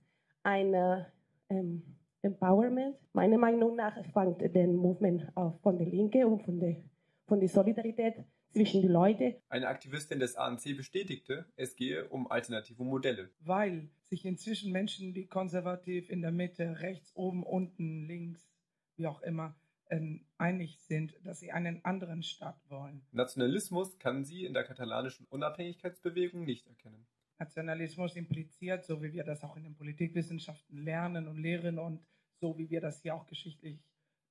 ein 0.44 1.06
ähm, 1.50 1.84
Empowerment. 2.22 2.96
Meiner 3.14 3.38
Meinung 3.38 3.76
nach 3.76 3.96
fängt 4.14 4.42
der 4.42 4.68
Movement 4.68 5.32
auch 5.36 5.60
von 5.62 5.78
der 5.78 5.88
Linke 5.88 6.28
und 6.28 6.44
von 6.44 6.60
der, 6.60 6.78
von 7.28 7.40
der 7.40 7.50
Solidarität 7.50 8.24
zwischen 8.54 8.82
den 8.82 8.92
Leuten. 8.92 9.36
Eine 9.50 9.68
Aktivistin 9.68 10.20
des 10.20 10.36
ANC 10.36 10.78
bestätigte, 10.78 11.46
es 11.56 11.76
gehe 11.76 12.08
um 12.10 12.30
alternative 12.30 12.84
Modelle. 12.84 13.30
Weil 13.40 13.90
sich 14.10 14.26
inzwischen 14.26 14.72
Menschen, 14.72 15.14
die 15.14 15.28
konservativ 15.28 16.10
in 16.10 16.22
der 16.22 16.32
Mitte, 16.32 16.80
rechts, 16.80 17.12
oben, 17.16 17.44
unten, 17.44 18.06
links, 18.06 18.48
wie 18.96 19.08
auch 19.08 19.22
immer, 19.22 19.56
ähm, 19.90 20.26
einig 20.38 20.80
sind, 20.80 21.14
dass 21.24 21.40
sie 21.40 21.52
einen 21.52 21.84
anderen 21.84 22.24
Staat 22.24 22.60
wollen. 22.70 23.02
Nationalismus 23.12 23.98
kann 24.00 24.24
sie 24.24 24.46
in 24.46 24.54
der 24.54 24.64
katalanischen 24.64 25.26
Unabhängigkeitsbewegung 25.30 26.46
nicht 26.46 26.68
erkennen. 26.68 27.06
Nationalismus 27.40 28.16
impliziert, 28.16 28.86
so 28.86 29.02
wie 29.02 29.14
wir 29.14 29.24
das 29.24 29.44
auch 29.44 29.56
in 29.58 29.64
den 29.64 29.76
Politikwissenschaften 29.76 30.84
lernen 30.84 31.28
und 31.28 31.38
lehren 31.38 31.80
und 31.80 32.06
so 32.40 32.58
wie 32.58 32.70
wir 32.70 32.82
das 32.82 33.02
hier 33.02 33.16
auch 33.16 33.26
geschichtlich 33.28 33.84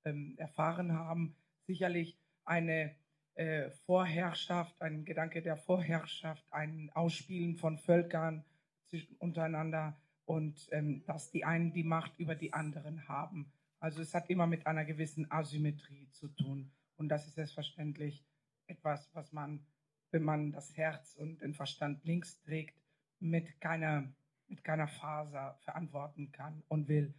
ähm, 0.04 0.34
erfahren 0.38 0.92
haben, 0.92 1.36
sicherlich 1.66 2.18
eine 2.44 2.94
äh, 3.34 3.70
Vorherrschaft, 3.86 4.80
ein 4.82 5.04
Gedanke 5.04 5.42
der 5.42 5.56
Vorherrschaft, 5.56 6.44
ein 6.50 6.90
Ausspielen 6.92 7.56
von 7.56 7.78
Völkern 7.78 8.44
zwischen, 8.88 9.16
untereinander 9.16 9.96
und 10.24 10.68
ähm, 10.70 11.04
dass 11.06 11.30
die 11.30 11.44
einen 11.44 11.72
die 11.72 11.84
Macht 11.84 12.18
über 12.18 12.34
die 12.34 12.52
anderen 12.52 13.08
haben. 13.08 13.52
Also 13.80 14.02
es 14.02 14.14
hat 14.14 14.30
immer 14.30 14.46
mit 14.46 14.66
einer 14.66 14.84
gewissen 14.84 15.30
Asymmetrie 15.30 16.08
zu 16.10 16.28
tun. 16.28 16.70
Und 16.96 17.08
das 17.08 17.26
ist 17.26 17.34
selbstverständlich 17.34 18.24
etwas, 18.66 19.10
was 19.14 19.32
man, 19.32 19.66
wenn 20.10 20.22
man 20.22 20.52
das 20.52 20.76
Herz 20.76 21.16
und 21.16 21.40
den 21.40 21.54
Verstand 21.54 22.04
links 22.04 22.40
trägt, 22.42 22.81
mit 23.22 23.60
keiner, 23.60 24.12
mit 24.48 24.64
keiner 24.64 24.88
Faser 24.88 25.58
verantworten 25.64 26.32
kann 26.32 26.62
und 26.68 26.88
will. 26.88 27.14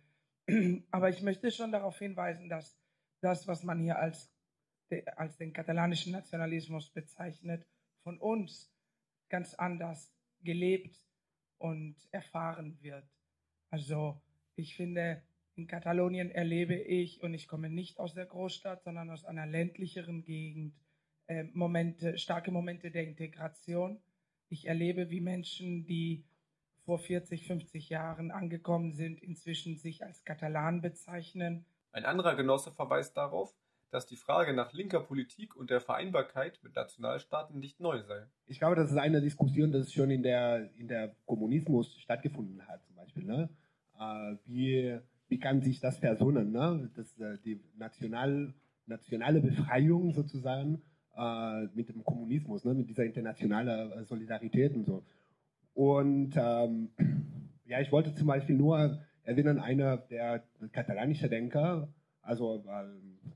Aber 0.91 1.09
ich 1.09 1.21
möchte 1.21 1.51
schon 1.51 1.71
darauf 1.71 1.97
hinweisen, 1.97 2.49
dass 2.49 2.77
das, 3.21 3.47
was 3.47 3.63
man 3.63 3.79
hier 3.79 3.97
als, 3.97 4.31
als 5.15 5.37
den 5.37 5.53
katalanischen 5.53 6.11
Nationalismus 6.11 6.89
bezeichnet, 6.89 7.65
von 8.03 8.19
uns 8.19 8.71
ganz 9.29 9.53
anders 9.53 10.13
gelebt 10.41 11.01
und 11.57 11.95
erfahren 12.11 12.77
wird. 12.81 13.07
Also 13.69 14.21
ich 14.55 14.75
finde, 14.75 15.23
in 15.55 15.67
Katalonien 15.67 16.29
erlebe 16.31 16.75
ich, 16.75 17.23
und 17.23 17.33
ich 17.33 17.47
komme 17.47 17.69
nicht 17.69 17.99
aus 17.99 18.13
der 18.13 18.25
Großstadt, 18.25 18.83
sondern 18.83 19.09
aus 19.09 19.23
einer 19.23 19.45
ländlicheren 19.45 20.23
Gegend, 20.23 20.75
äh, 21.27 21.43
Momente, 21.53 22.17
starke 22.17 22.51
Momente 22.51 22.91
der 22.91 23.03
Integration. 23.03 24.01
Ich 24.53 24.67
erlebe, 24.67 25.09
wie 25.09 25.19
Menschen, 25.19 25.85
die 25.85 26.23
vor 26.85 26.99
40, 26.99 27.47
50 27.47 27.89
Jahren 27.89 28.31
angekommen 28.31 28.93
sind, 28.93 29.21
inzwischen 29.21 29.77
sich 29.77 30.03
als 30.03 30.23
Katalan 30.23 30.81
bezeichnen. 30.81 31.65
Ein 31.91 32.05
anderer 32.05 32.35
Genosse 32.35 32.71
verweist 32.71 33.17
darauf, 33.17 33.53
dass 33.89 34.05
die 34.05 34.15
Frage 34.15 34.53
nach 34.53 34.73
linker 34.73 34.99
Politik 34.99 35.55
und 35.55 35.69
der 35.69 35.81
Vereinbarkeit 35.81 36.59
mit 36.63 36.75
Nationalstaaten 36.75 37.59
nicht 37.59 37.79
neu 37.79 38.01
sei. 38.03 38.27
Ich 38.45 38.59
glaube, 38.59 38.75
das 38.75 38.91
ist 38.91 38.97
eine 38.97 39.21
Diskussion, 39.21 39.71
die 39.71 39.83
schon 39.91 40.11
in 40.11 40.23
der, 40.23 40.69
in 40.75 40.87
der 40.87 41.15
Kommunismus 41.25 41.97
stattgefunden 41.97 42.67
hat, 42.67 42.83
zum 42.85 42.95
Beispiel. 42.95 43.23
Ne? 43.23 43.49
Äh, 43.99 44.35
wie 44.45 44.99
wie 45.33 45.39
kann 45.39 45.61
sich 45.61 45.79
das 45.79 45.97
versonnen, 45.97 46.51
ne? 46.51 46.91
das, 46.95 47.17
äh, 47.19 47.39
die 47.43 47.59
national, 47.75 48.53
nationale 48.85 49.41
Befreiung 49.41 50.13
sozusagen 50.13 50.83
äh, 51.15 51.67
mit 51.73 51.89
dem 51.89 52.03
Kommunismus, 52.03 52.65
ne? 52.65 52.73
mit 52.73 52.89
dieser 52.89 53.05
internationalen 53.05 53.91
äh, 53.91 54.03
Solidarität 54.05 54.75
und 54.75 54.85
so. 54.85 55.03
Und 55.73 56.33
ähm, 56.35 56.89
ja, 57.65 57.81
ich 57.81 57.91
wollte 57.91 58.13
zum 58.13 58.27
Beispiel 58.27 58.55
nur 58.55 59.01
erinnern, 59.23 59.59
einer 59.59 59.97
der 59.97 60.43
katalanischen 60.71 61.29
Denker, 61.29 61.89
also 62.21 62.63
äh, 62.67 62.85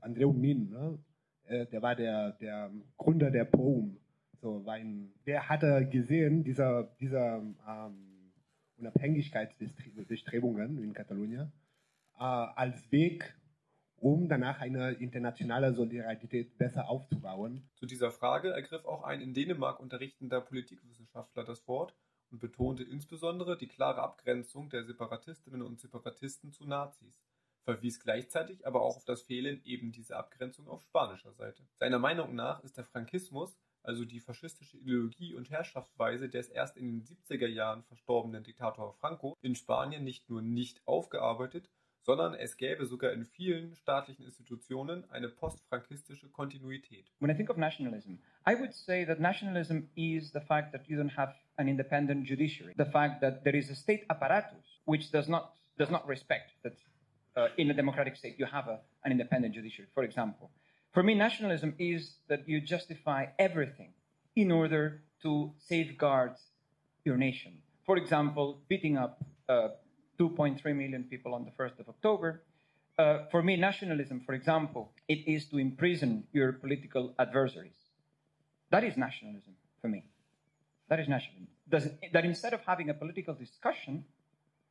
Andreu 0.00 0.32
Min, 0.32 0.70
ne? 0.70 0.98
Äh, 1.44 1.66
der 1.66 1.82
war 1.82 1.96
der, 1.96 2.32
der 2.32 2.70
Gründer 2.96 3.30
der 3.30 3.44
POUM. 3.44 3.98
So, 4.40 4.64
weil 4.64 5.10
der 5.26 5.48
hatte 5.48 5.88
gesehen, 5.90 6.44
dieser, 6.44 6.84
dieser 7.00 7.38
ähm, 7.38 8.32
Unabhängigkeitsbestrebungen 8.76 10.78
in 10.78 10.92
Katalonien, 10.92 11.50
äh, 12.18 12.22
als 12.22 12.92
Weg, 12.92 13.34
um 14.00 14.28
danach 14.28 14.60
eine 14.60 14.92
internationale 14.92 15.74
Solidarität 15.74 16.56
besser 16.58 16.88
aufzubauen. 16.88 17.68
Zu 17.76 17.86
dieser 17.86 18.10
Frage 18.10 18.50
ergriff 18.50 18.84
auch 18.84 19.04
ein 19.04 19.20
in 19.20 19.34
Dänemark 19.34 19.80
unterrichtender 19.80 20.40
Politikwissenschaftler 20.40 21.44
das 21.44 21.66
Wort 21.68 21.94
und 22.30 22.40
betonte 22.40 22.84
insbesondere 22.84 23.56
die 23.56 23.68
klare 23.68 24.02
Abgrenzung 24.02 24.68
der 24.70 24.84
Separatistinnen 24.84 25.62
und 25.62 25.80
Separatisten 25.80 26.52
zu 26.52 26.66
Nazis, 26.66 27.22
verwies 27.64 28.00
gleichzeitig 28.00 28.66
aber 28.66 28.82
auch 28.82 28.96
auf 28.96 29.04
das 29.04 29.22
Fehlen 29.22 29.62
eben 29.64 29.92
dieser 29.92 30.18
Abgrenzung 30.18 30.68
auf 30.68 30.82
spanischer 30.82 31.32
Seite. 31.32 31.62
Seiner 31.76 31.98
Meinung 31.98 32.34
nach 32.34 32.62
ist 32.62 32.76
der 32.76 32.84
Frankismus 32.84 33.58
also 33.88 34.04
die 34.04 34.20
faschistische 34.20 34.76
Ideologie 34.76 35.34
und 35.34 35.50
Herrschaftsweise 35.50 36.28
des 36.28 36.48
erst 36.48 36.76
in 36.76 36.86
den 36.86 37.02
70er 37.02 37.46
Jahren 37.46 37.84
verstorbenen 37.84 38.44
Diktator 38.44 38.92
Franco 38.92 39.36
in 39.40 39.54
Spanien 39.54 40.04
nicht 40.04 40.28
nur 40.28 40.42
nicht 40.42 40.86
aufgearbeitet, 40.86 41.70
sondern 42.08 42.32
es 42.32 42.56
gäbe 42.56 42.86
sogar 42.86 43.12
in 43.12 43.26
vielen 43.26 43.74
staatlichen 43.74 44.24
Institutionen 44.24 45.04
eine 45.10 45.28
postfrankistische 45.28 46.30
Kontinuität. 46.30 47.04
When 47.20 47.30
I 47.30 47.34
think 47.34 47.50
of 47.50 47.58
nationalism, 47.58 48.18
I 48.46 48.54
would 48.54 48.72
say 48.72 49.04
that 49.04 49.20
nationalism 49.20 49.90
is 49.94 50.32
the 50.32 50.40
fact 50.40 50.72
that 50.72 50.88
you 50.88 50.96
don't 50.96 51.14
have 51.18 51.34
an 51.58 51.68
independent 51.68 52.26
judiciary, 52.26 52.72
the 52.78 52.86
fact 52.86 53.20
that 53.20 53.44
there 53.44 53.54
is 53.54 53.68
a 53.68 53.74
state 53.74 54.06
apparatus 54.08 54.64
which 54.86 55.10
does 55.12 55.28
not 55.28 55.52
does 55.76 55.90
not 55.90 56.08
respect 56.08 56.52
that 56.62 56.72
uh, 57.36 57.48
in 57.58 57.70
a 57.70 57.74
democratic 57.74 58.16
state 58.16 58.36
you 58.38 58.46
have 58.46 58.68
a, 58.68 58.80
an 59.04 59.12
independent 59.12 59.54
judiciary. 59.54 59.90
For 59.92 60.02
example, 60.02 60.50
for 60.94 61.02
me, 61.02 61.14
nationalism 61.14 61.74
is 61.78 62.20
that 62.28 62.48
you 62.48 62.62
justify 62.62 63.26
everything 63.38 63.92
in 64.34 64.50
order 64.50 65.02
to 65.24 65.52
safeguard 65.58 66.36
your 67.04 67.18
nation. 67.18 67.58
For 67.84 67.98
example, 67.98 68.62
beating 68.66 68.96
up 68.96 69.18
uh, 69.46 69.68
2.3 70.18 70.64
million 70.76 71.04
people 71.04 71.34
on 71.34 71.44
the 71.44 71.50
1st 71.52 71.80
of 71.80 71.88
October. 71.88 72.42
Uh, 72.98 73.26
for 73.30 73.42
me, 73.42 73.56
nationalism, 73.56 74.20
for 74.20 74.34
example, 74.34 74.92
it 75.06 75.26
is 75.26 75.46
to 75.46 75.58
imprison 75.58 76.24
your 76.32 76.52
political 76.52 77.14
adversaries. 77.18 77.78
That 78.70 78.84
is 78.84 78.96
nationalism 78.96 79.54
for 79.80 79.88
me. 79.88 80.04
That 80.88 81.00
is 81.00 81.08
nationalism. 81.08 81.48
Does, 81.68 81.88
that 82.12 82.24
instead 82.24 82.54
of 82.54 82.60
having 82.66 82.90
a 82.90 82.94
political 82.94 83.34
discussion, 83.34 84.04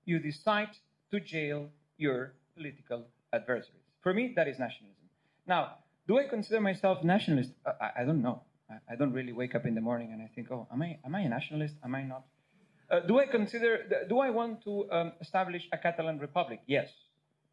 you 0.05 0.19
decide 0.19 0.69
to 1.11 1.19
jail 1.19 1.69
your 1.97 2.33
political 2.55 3.07
adversaries. 3.31 3.83
For 4.01 4.13
me, 4.13 4.33
that 4.35 4.47
is 4.47 4.59
nationalism. 4.59 5.05
Now, 5.45 5.75
do 6.07 6.19
I 6.19 6.27
consider 6.27 6.59
myself 6.59 7.03
nationalist? 7.03 7.51
I, 7.65 8.01
I 8.01 8.03
don't 8.05 8.21
know. 8.21 8.41
I, 8.69 8.93
I, 8.93 8.95
don't 8.95 9.13
really 9.13 9.33
wake 9.33 9.55
up 9.55 9.65
in 9.65 9.75
the 9.75 9.81
morning 9.81 10.11
and 10.13 10.21
I 10.21 10.29
think, 10.33 10.51
oh, 10.51 10.67
am 10.71 10.81
I, 10.81 10.97
am 11.05 11.15
I 11.15 11.21
a 11.21 11.29
nationalist? 11.29 11.75
Am 11.83 11.95
I 11.95 12.03
not? 12.03 12.23
Uh, 12.89 13.01
do 13.01 13.19
I 13.19 13.25
consider, 13.25 14.05
do 14.07 14.19
I 14.19 14.29
want 14.29 14.63
to 14.63 14.89
um, 14.91 15.11
establish 15.19 15.67
a 15.73 15.77
Catalan 15.77 16.19
republic? 16.19 16.61
Yes. 16.67 16.89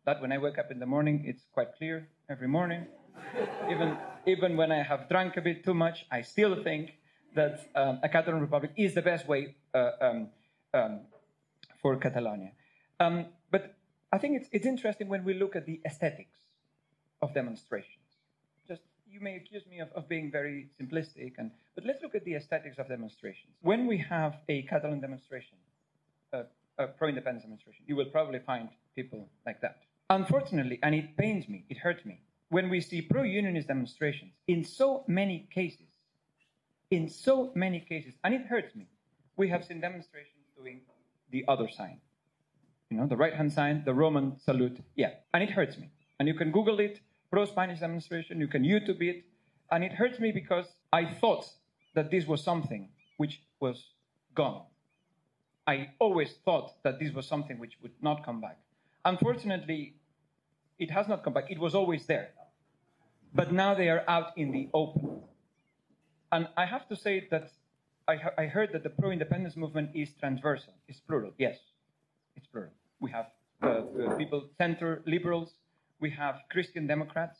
That 0.07 0.21
when 0.21 0.31
I 0.33 0.39
wake 0.39 0.59
up 0.59 0.71
in 0.71 0.79
the 0.79 0.87
morning, 0.87 1.25
it's 1.27 1.45
quite 1.53 1.75
clear 1.77 2.09
every 2.31 2.47
morning. 2.47 2.87
even, 3.71 3.97
even 4.27 4.57
when 4.57 4.71
I 4.71 4.83
have 4.83 5.09
drunk 5.09 5.37
a 5.37 5.41
bit 5.41 5.65
too 5.65 5.75
much, 5.75 6.07
I 6.11 6.23
still 6.23 6.63
think 6.63 6.93
that 7.35 7.69
um, 7.75 7.99
a 8.03 8.09
Catalan 8.09 8.41
republic 8.41 8.73
is 8.77 8.95
the 8.95 9.03
best 9.03 9.27
way 9.27 9.57
uh, 9.75 9.91
um, 10.01 10.29
um 10.73 11.01
for 11.83 11.97
Catalonia. 11.97 12.53
Um, 13.01 13.27
but 13.51 13.75
I 14.13 14.19
think 14.19 14.41
it's, 14.41 14.49
it's 14.53 14.67
interesting 14.67 15.09
when 15.09 15.25
we 15.25 15.35
look 15.35 15.57
at 15.57 15.67
the 15.67 15.81
aesthetics 15.85 16.39
of 17.21 17.35
demonstrations 17.35 18.04
you 19.15 19.21
may 19.21 19.37
accuse 19.37 19.65
me 19.67 19.79
of, 19.79 19.89
of 19.93 20.09
being 20.09 20.29
very 20.31 20.69
simplistic, 20.81 21.35
and, 21.39 21.53
but 21.77 21.85
let's 21.87 22.03
look 22.03 22.17
at 22.17 22.25
the 22.25 22.35
aesthetics 22.35 22.79
of 22.79 22.89
demonstrations. 22.89 23.53
When 23.63 23.87
we 23.87 23.97
have 23.99 24.39
a 24.49 24.63
Catalan 24.63 25.01
demonstration, 25.01 25.57
a, 26.33 26.43
a 26.79 26.89
pro 26.89 27.09
independence 27.09 27.45
demonstration, 27.45 27.85
you 27.87 27.95
will 27.95 28.07
probably 28.07 28.41
find 28.41 28.69
people 28.97 29.29
like 29.47 29.61
that. 29.61 29.77
Unfortunately, 30.11 30.81
and 30.83 30.97
it 30.97 31.17
pains 31.17 31.49
me, 31.49 31.65
it 31.71 31.79
hurts 31.79 32.05
me, 32.05 32.21
when 32.49 32.69
we 32.69 32.81
see 32.81 33.01
pro 33.03 33.23
unionist 33.23 33.69
demonstrations 33.69 34.33
in 34.49 34.65
so 34.65 35.05
many 35.07 35.49
cases, 35.55 35.87
in 36.91 37.09
so 37.09 37.53
many 37.55 37.79
cases, 37.79 38.15
and 38.25 38.35
it 38.35 38.47
hurts 38.47 38.75
me, 38.75 38.89
we 39.37 39.49
have 39.49 39.65
seen 39.65 39.81
demonstrations 39.81 40.45
doing 40.57 40.81
the 41.31 41.45
other 41.47 41.69
sign. 41.69 42.01
You 42.91 42.99
know, 42.99 43.07
the 43.07 43.17
right 43.17 43.35
hand 43.35 43.53
sign, 43.53 43.83
the 43.85 43.95
Roman 43.95 44.39
salute, 44.41 44.81
yeah, 44.97 45.11
and 45.33 45.43
it 45.43 45.51
hurts 45.51 45.79
me. 45.79 45.91
And 46.19 46.29
you 46.29 46.35
can 46.35 46.51
Google 46.51 46.81
it, 46.81 47.01
pro-Spanish 47.35 47.81
demonstration, 47.81 48.39
you 48.39 48.47
can 48.47 48.63
YouTube 48.63 49.03
it, 49.03 49.25
and 49.73 49.83
it 49.83 49.93
hurts 49.93 50.21
me 50.21 50.31
because 50.31 50.67
I 50.93 51.05
thought 51.05 51.45
that 51.97 52.09
this 52.09 52.27
was 52.27 52.45
something 52.45 52.91
which 53.17 53.43
was 53.59 53.89
gone. 54.37 54.63
I 55.67 55.91
always 55.99 56.31
thought 56.45 56.69
that 56.85 57.01
this 57.01 57.13
was 57.13 57.27
something 57.27 57.59
which 57.59 57.75
would 57.83 57.97
not 58.01 58.25
come 58.25 58.41
back. 58.41 58.59
Unfortunately, 59.05 59.97
it 60.79 60.93
has 60.93 61.09
not 61.09 61.25
come 61.25 61.33
back. 61.33 61.51
It 61.51 61.59
was 61.59 61.75
always 61.75 62.07
there. 62.07 62.31
But 63.35 63.53
now 63.53 63.75
they 63.75 63.89
are 63.89 64.05
out 64.07 64.29
in 64.37 64.53
the 64.53 64.69
open. 64.73 65.21
And 66.31 66.47
I 66.57 66.67
have 66.67 66.89
to 66.89 66.95
say 66.95 67.27
that 67.33 67.51
I, 68.07 68.15
I 68.39 68.47
heard 68.47 68.71
that 68.75 68.85
the 68.85 68.91
pro 68.91 69.11
independence 69.11 69.57
movement 69.57 69.91
is 69.93 70.11
transversal, 70.21 70.75
it's 70.87 71.01
plural. 71.01 71.33
Yes, 71.39 71.59
it's 72.37 72.47
plural. 72.47 72.71
We 73.01 73.11
have 73.11 73.27
uh, 73.61 73.67
uh, 73.67 74.17
people, 74.17 74.45
center 74.57 75.03
liberals, 75.05 75.55
we 76.01 76.11
have 76.11 76.43
Christian 76.51 76.87
Democrats, 76.87 77.39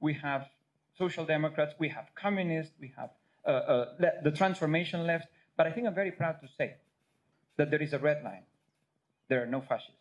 we 0.00 0.14
have 0.14 0.48
Social 0.98 1.24
Democrats, 1.24 1.74
we 1.78 1.88
have 1.88 2.06
Communists, 2.14 2.74
we 2.80 2.92
have 2.96 3.10
uh, 3.46 3.50
uh, 3.50 3.84
the 4.22 4.30
transformation 4.30 5.06
left. 5.06 5.26
But 5.56 5.66
I 5.66 5.72
think 5.72 5.86
I'm 5.86 5.94
very 5.94 6.12
proud 6.12 6.40
to 6.40 6.48
say 6.58 6.76
that 7.56 7.70
there 7.70 7.82
is 7.82 7.92
a 7.92 7.98
red 7.98 8.22
line. 8.22 8.44
There 9.28 9.42
are 9.42 9.46
no 9.46 9.60
fascists. 9.60 9.96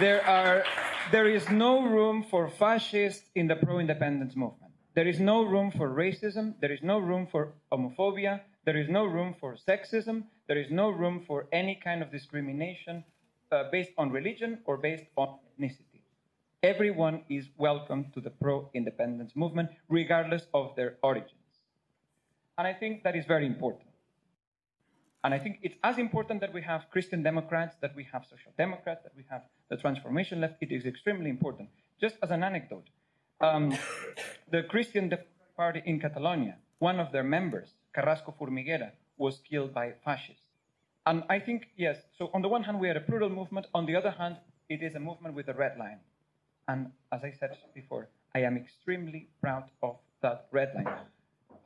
There, 0.00 0.24
are, 0.26 0.64
there 1.10 1.28
is 1.28 1.48
no 1.50 1.82
room 1.82 2.24
for 2.30 2.48
fascists 2.48 3.24
in 3.34 3.48
the 3.48 3.56
pro 3.56 3.80
independence 3.80 4.36
movement. 4.36 4.72
There 4.94 5.08
is 5.08 5.18
no 5.18 5.42
room 5.42 5.72
for 5.72 5.90
racism. 5.90 6.54
There 6.60 6.72
is 6.72 6.80
no 6.82 6.98
room 6.98 7.26
for 7.26 7.54
homophobia. 7.72 8.40
There 8.64 8.76
is 8.76 8.88
no 8.88 9.06
room 9.06 9.34
for 9.40 9.56
sexism. 9.56 10.24
There 10.48 10.56
is 10.56 10.70
no 10.70 10.88
room 10.88 11.22
for 11.26 11.46
any 11.52 11.74
kind 11.74 12.02
of 12.02 12.10
discrimination 12.10 13.04
uh, 13.52 13.64
based 13.70 13.90
on 13.98 14.10
religion 14.10 14.60
or 14.64 14.78
based 14.78 15.04
on 15.16 15.38
ethnicity. 15.46 16.00
Everyone 16.62 17.22
is 17.28 17.50
welcome 17.58 18.06
to 18.14 18.20
the 18.22 18.30
pro 18.30 18.70
independence 18.72 19.36
movement, 19.36 19.68
regardless 19.90 20.46
of 20.54 20.74
their 20.74 20.96
origins. 21.02 21.32
And 22.56 22.66
I 22.66 22.72
think 22.72 23.04
that 23.04 23.14
is 23.14 23.26
very 23.26 23.44
important. 23.44 23.90
And 25.22 25.34
I 25.34 25.38
think 25.38 25.58
it's 25.62 25.76
as 25.84 25.98
important 25.98 26.40
that 26.40 26.54
we 26.54 26.62
have 26.62 26.86
Christian 26.90 27.22
Democrats, 27.22 27.76
that 27.82 27.94
we 27.94 28.06
have 28.10 28.24
Social 28.24 28.52
Democrats, 28.56 29.02
that 29.02 29.12
we 29.14 29.24
have 29.30 29.42
the 29.68 29.76
Transformation 29.76 30.40
Left. 30.40 30.54
It 30.62 30.72
is 30.72 30.86
extremely 30.86 31.28
important. 31.28 31.68
Just 32.00 32.16
as 32.22 32.30
an 32.30 32.42
anecdote, 32.42 32.88
um, 33.42 33.76
the 34.50 34.62
Christian 34.62 35.12
Party 35.56 35.82
in 35.84 36.00
Catalonia, 36.00 36.56
one 36.78 36.98
of 36.98 37.12
their 37.12 37.24
members 37.24 37.74
Carrasco 37.94 38.34
Formiguera 38.40 38.92
was 39.18 39.40
killed 39.48 39.74
by 39.74 39.92
fascists. 40.04 40.42
And 41.06 41.24
I 41.28 41.38
think, 41.38 41.68
yes, 41.76 41.96
so 42.16 42.30
on 42.34 42.42
the 42.42 42.48
one 42.48 42.62
hand, 42.62 42.80
we 42.80 42.88
are 42.88 42.96
a 42.96 43.00
plural 43.00 43.30
movement. 43.30 43.66
On 43.74 43.86
the 43.86 43.96
other 43.96 44.10
hand, 44.10 44.36
it 44.68 44.82
is 44.82 44.94
a 44.94 45.00
movement 45.00 45.34
with 45.34 45.48
a 45.48 45.54
red 45.54 45.78
line. 45.78 46.00
And 46.66 46.92
as 47.10 47.24
I 47.24 47.32
said 47.32 47.56
before, 47.74 48.08
I 48.34 48.40
am 48.40 48.56
extremely 48.56 49.28
proud 49.40 49.64
of 49.82 49.96
that 50.20 50.48
red 50.52 50.72
line. 50.74 50.94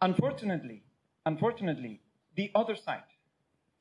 Unfortunately, 0.00 0.82
unfortunately, 1.26 2.00
the 2.36 2.50
other 2.54 2.76
side, 2.76 3.02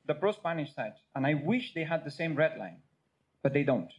the 0.07 0.15
pro-Spanish 0.15 0.73
side, 0.73 0.93
and 1.15 1.25
I 1.25 1.35
wish 1.35 1.73
they 1.73 1.83
had 1.83 2.03
the 2.03 2.11
same 2.11 2.35
red 2.35 2.57
line, 2.57 2.81
but 3.43 3.53
they 3.53 3.63
don't. 3.63 3.93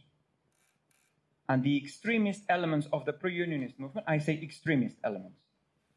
And 1.47 1.63
the 1.63 1.77
extremist 1.77 2.43
elements 2.49 2.87
of 2.91 3.05
the 3.05 3.13
pro-unionist 3.13 3.79
movement, 3.79 4.05
I 4.07 4.17
say 4.17 4.39
extremist 4.41 4.97
elements, 5.03 5.39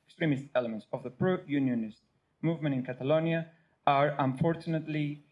extremist 0.06 0.44
elements 0.54 0.86
of 0.92 1.02
the 1.02 1.10
pro-unionist 1.10 1.98
movement 2.42 2.74
in 2.74 2.84
Catalonia 2.84 3.48
are 3.86 4.14
unfortunately 4.18 5.22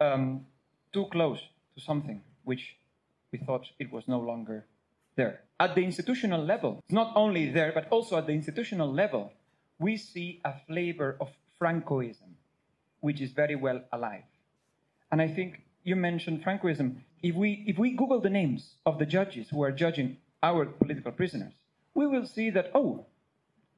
um, 0.00 0.46
too 0.92 1.06
close 1.12 1.40
to 1.76 1.80
something 1.82 2.20
which 2.44 2.76
we 3.32 3.38
thought 3.38 3.66
it 3.78 3.92
was 3.92 4.08
no 4.08 4.18
longer 4.18 4.66
there. 5.16 5.40
At 5.58 5.74
the 5.74 5.84
institutional 5.84 6.42
level, 6.44 6.80
it's 6.84 6.92
not 6.92 7.12
only 7.14 7.50
there, 7.50 7.72
but 7.72 7.86
also 7.90 8.16
at 8.16 8.26
the 8.26 8.32
institutional 8.32 8.92
level, 8.92 9.32
we 9.78 9.96
see 9.96 10.40
a 10.44 10.54
flavor 10.66 11.16
of 11.20 11.28
Francoism, 11.60 12.34
which 13.00 13.20
is 13.20 13.30
very 13.32 13.56
well 13.56 13.82
alive. 13.92 14.24
And 15.12 15.20
I 15.20 15.28
think 15.28 15.62
you 15.84 15.96
mentioned 15.96 16.42
Francoism. 16.44 17.02
If 17.22 17.34
we, 17.34 17.64
if 17.66 17.78
we 17.78 17.90
Google 17.90 18.20
the 18.20 18.30
names 18.30 18.74
of 18.86 18.98
the 18.98 19.06
judges 19.06 19.48
who 19.50 19.62
are 19.62 19.72
judging 19.72 20.16
our 20.42 20.64
political 20.64 21.12
prisoners, 21.12 21.52
we 21.94 22.06
will 22.06 22.26
see 22.26 22.50
that, 22.50 22.70
oh, 22.74 23.06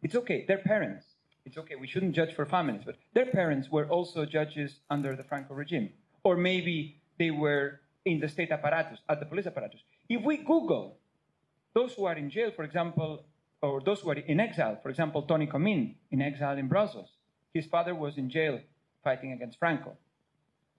it's 0.03 0.15
okay, 0.15 0.45
their 0.47 0.59
parents, 0.59 1.07
it's 1.45 1.59
okay, 1.59 1.75
we 1.75 1.87
shouldn't 1.87 2.15
judge 2.15 2.35
for 2.35 2.47
families, 2.47 2.83
but 2.85 2.97
their 3.15 3.27
parents 3.27 3.69
were 3.71 3.87
also 3.87 4.25
judges 4.25 4.81
under 4.91 5.17
the 5.17 5.25
Franco 5.25 5.55
regime. 5.55 5.91
Or 6.25 6.37
maybe 6.37 7.01
they 7.19 7.31
were 7.31 7.81
in 8.05 8.21
the 8.21 8.29
state 8.29 8.51
apparatus, 8.51 9.01
at 9.09 9.21
the 9.21 9.27
police 9.27 9.47
apparatus. 9.47 9.81
If 10.09 10.23
we 10.23 10.37
Google 10.39 10.99
those 11.75 11.95
who 11.95 12.05
are 12.05 12.15
in 12.15 12.31
jail, 12.31 12.51
for 12.55 12.65
example, 12.65 13.25
or 13.61 13.81
those 13.81 14.01
who 14.01 14.11
are 14.11 14.15
in 14.15 14.41
exile, 14.41 14.79
for 14.83 14.91
example, 14.91 15.23
Tony 15.23 15.47
Comín 15.47 15.95
in 16.11 16.21
exile 16.23 16.59
in 16.59 16.69
Brussels, 16.69 17.11
his 17.55 17.67
father 17.67 17.95
was 17.95 18.19
in 18.19 18.31
jail 18.31 18.61
fighting 19.03 19.33
against 19.33 19.59
Franco. 19.59 19.97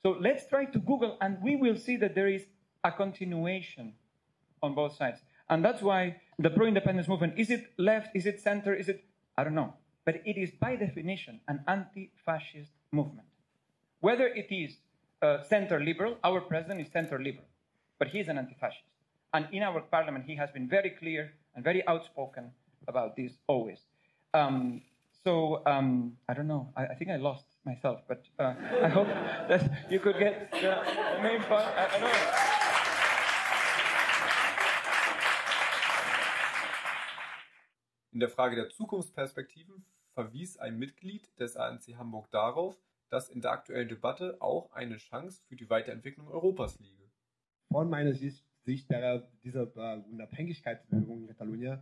So 0.01 0.17
let's 0.19 0.47
try 0.47 0.65
to 0.65 0.79
Google, 0.79 1.17
and 1.21 1.37
we 1.41 1.55
will 1.55 1.77
see 1.77 1.97
that 1.97 2.15
there 2.15 2.27
is 2.27 2.45
a 2.83 2.91
continuation 2.91 3.93
on 4.61 4.75
both 4.75 4.95
sides. 4.95 5.19
And 5.49 5.63
that's 5.63 5.81
why 5.81 6.21
the 6.39 6.49
pro 6.49 6.67
independence 6.67 7.07
movement 7.07 7.37
is 7.37 7.49
it 7.49 7.73
left, 7.77 8.15
is 8.15 8.25
it 8.25 8.41
center, 8.41 8.73
is 8.73 8.89
it, 8.89 9.03
I 9.37 9.43
don't 9.43 9.55
know 9.55 9.75
but 10.05 10.15
it 10.25 10.37
is 10.37 10.51
by 10.51 10.75
definition 10.75 11.39
an 11.47 11.63
anti-fascist 11.67 12.71
movement. 12.91 13.27
Whether 14.01 14.27
it 14.27 14.47
is 14.51 14.77
uh, 15.21 15.43
center 15.43 15.79
liberal, 15.79 16.17
our 16.23 16.41
president 16.41 16.81
is 16.81 16.91
center 16.91 17.17
liberal, 17.17 17.47
but 17.99 18.09
he's 18.09 18.27
an 18.27 18.37
anti-fascist. 18.37 18.83
And 19.33 19.47
in 19.51 19.63
our 19.63 19.81
parliament, 19.81 20.25
he 20.27 20.35
has 20.35 20.51
been 20.51 20.67
very 20.67 20.91
clear 20.91 21.33
and 21.55 21.63
very 21.63 21.85
outspoken 21.87 22.51
about 22.87 23.15
this 23.15 23.31
always. 23.47 23.79
Um, 24.33 24.81
so 25.23 25.61
um, 25.65 26.17
I 26.27 26.33
don't 26.33 26.47
know. 26.47 26.69
I, 26.75 26.87
I, 26.87 26.95
think 26.95 27.09
I 27.09 27.15
lost 27.15 27.45
myself, 27.65 28.01
but 28.07 28.23
uh, 28.39 28.53
I 28.83 28.89
hope 28.89 29.07
that 29.07 29.71
you 29.89 29.99
could 29.99 30.19
get 30.19 30.51
the, 30.51 30.75
the 31.15 31.23
main 31.23 31.39
part. 31.43 31.63
I, 31.77 31.87
I 31.95 32.62
In 38.13 38.19
der 38.19 38.29
Frage 38.29 38.55
der 38.55 38.69
Zukunftsperspektiven 38.69 39.85
verwies 40.13 40.57
ein 40.57 40.77
Mitglied 40.77 41.27
des 41.39 41.57
ANC 41.57 41.97
Hamburg 41.97 42.29
darauf, 42.29 42.79
dass 43.09 43.27
in 43.27 43.41
der 43.41 43.49
aktuellen 43.49 43.89
Debatte 43.89 44.37
auch 44.39 44.71
eine 44.71 44.97
Chance 44.97 45.41
für 45.47 45.55
die 45.55 45.67
Weiterentwicklung 45.67 46.27
Europas 46.27 46.79
liege. 46.79 47.09
Von 47.71 47.89
meiner 47.89 48.13
Sicht, 48.13 48.45
Sicht 48.65 48.91
der, 48.91 49.27
dieser 49.43 49.63
äh, 49.75 50.03
Unabhängigkeitsbewegung 50.11 51.21
in 51.21 51.27
Katalonien 51.27 51.79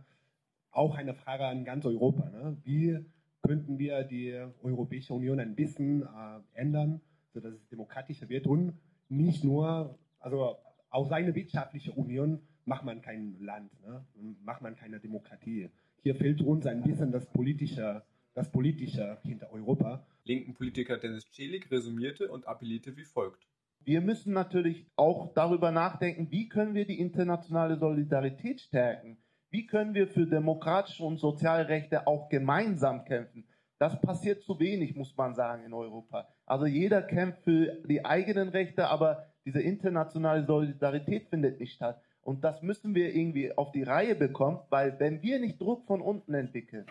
auch 0.70 0.96
eine 0.96 1.12
Frage 1.12 1.44
an 1.44 1.66
ganz 1.66 1.84
Europa. 1.84 2.30
Ne? 2.30 2.56
Wie 2.64 3.04
könnten 3.42 3.78
wir 3.78 4.02
die 4.02 4.32
Europäische 4.62 5.12
Union 5.12 5.38
ein 5.38 5.54
bisschen 5.54 6.02
äh, 6.02 6.40
ändern, 6.54 7.02
sodass 7.34 7.52
es 7.52 7.68
demokratischer 7.68 8.30
wird 8.30 8.46
und 8.46 8.80
nicht 9.10 9.44
nur, 9.44 9.98
also 10.18 10.56
aus 10.88 11.12
einer 11.12 11.34
wirtschaftlichen 11.34 11.92
Union 11.92 12.40
macht 12.64 12.86
man 12.86 13.02
kein 13.02 13.38
Land, 13.38 13.70
ne? 13.82 14.06
macht 14.42 14.62
man 14.62 14.76
keine 14.76 14.98
Demokratie. 14.98 15.70
Hier 16.02 16.16
fehlt 16.16 16.42
uns 16.42 16.66
ein 16.66 16.82
bisschen 16.82 17.12
das 17.12 17.26
politische, 17.26 18.02
das 18.34 18.50
politische 18.50 19.18
hinter 19.22 19.52
Europa. 19.52 20.04
Linken 20.24 20.52
Politiker 20.52 20.98
Dennis 20.98 21.30
Celik 21.30 21.70
resümierte 21.70 22.28
und 22.28 22.48
appellierte 22.48 22.96
wie 22.96 23.04
folgt. 23.04 23.46
Wir 23.84 24.00
müssen 24.00 24.32
natürlich 24.32 24.86
auch 24.96 25.32
darüber 25.34 25.70
nachdenken, 25.70 26.28
wie 26.30 26.48
können 26.48 26.74
wir 26.74 26.86
die 26.86 26.98
internationale 26.98 27.76
Solidarität 27.76 28.60
stärken. 28.60 29.18
Wie 29.50 29.66
können 29.66 29.94
wir 29.94 30.08
für 30.08 30.26
demokratische 30.26 31.04
und 31.04 31.18
Sozialrechte 31.18 32.06
auch 32.08 32.28
gemeinsam 32.28 33.04
kämpfen? 33.04 33.44
Das 33.78 34.00
passiert 34.00 34.42
zu 34.42 34.58
wenig, 34.58 34.96
muss 34.96 35.16
man 35.16 35.34
sagen, 35.34 35.64
in 35.64 35.72
Europa. 35.72 36.28
Also 36.46 36.66
jeder 36.66 37.02
kämpft 37.02 37.42
für 37.42 37.80
die 37.86 38.04
eigenen 38.04 38.48
Rechte, 38.48 38.88
aber 38.88 39.26
diese 39.44 39.60
internationale 39.60 40.46
Solidarität 40.46 41.28
findet 41.28 41.60
nicht 41.60 41.74
statt. 41.74 42.00
Und 42.22 42.44
das 42.44 42.62
müssen 42.62 42.94
wir 42.94 43.14
irgendwie 43.14 43.56
auf 43.56 43.72
die 43.72 43.82
Reihe 43.82 44.14
bekommen, 44.14 44.60
weil 44.70 44.98
wenn 45.00 45.22
wir 45.22 45.40
nicht 45.40 45.60
Druck 45.60 45.86
von 45.86 46.00
unten 46.00 46.34
entwickeln, 46.34 46.86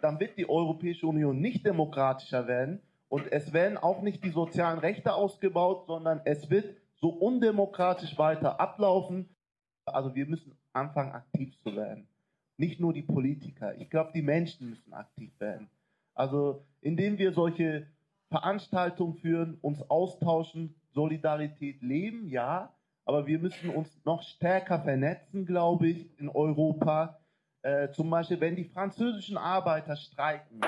dann 0.00 0.20
wird 0.20 0.38
die 0.38 0.48
Europäische 0.48 1.06
Union 1.06 1.40
nicht 1.40 1.66
demokratischer 1.66 2.46
werden 2.46 2.80
und 3.08 3.30
es 3.32 3.52
werden 3.52 3.78
auch 3.78 4.02
nicht 4.02 4.24
die 4.24 4.30
sozialen 4.30 4.78
Rechte 4.78 5.14
ausgebaut, 5.14 5.86
sondern 5.86 6.20
es 6.24 6.50
wird 6.50 6.76
so 7.00 7.08
undemokratisch 7.08 8.16
weiter 8.18 8.60
ablaufen. 8.60 9.28
Also 9.84 10.14
wir 10.14 10.26
müssen 10.26 10.56
anfangen, 10.72 11.12
aktiv 11.12 11.56
zu 11.62 11.74
werden. 11.74 12.08
Nicht 12.56 12.80
nur 12.80 12.92
die 12.92 13.02
Politiker. 13.02 13.76
Ich 13.78 13.90
glaube, 13.90 14.12
die 14.14 14.22
Menschen 14.22 14.70
müssen 14.70 14.92
aktiv 14.92 15.32
werden. 15.38 15.68
Also 16.14 16.64
indem 16.80 17.18
wir 17.18 17.32
solche 17.32 17.86
Veranstaltungen 18.28 19.14
führen, 19.14 19.58
uns 19.60 19.82
austauschen, 19.90 20.74
Solidarität 20.92 21.82
leben, 21.82 22.28
ja, 22.28 22.75
aber 23.06 23.26
wir 23.26 23.38
müssen 23.38 23.70
uns 23.70 23.88
noch 24.04 24.22
stärker 24.22 24.80
vernetzen, 24.80 25.46
glaube 25.46 25.88
ich, 25.88 26.18
in 26.18 26.28
Europa. 26.28 27.18
Äh, 27.62 27.90
zum 27.92 28.10
Beispiel, 28.10 28.40
wenn 28.40 28.56
die 28.56 28.64
französischen 28.64 29.38
Arbeiter 29.38 29.96
streiken, 29.96 30.60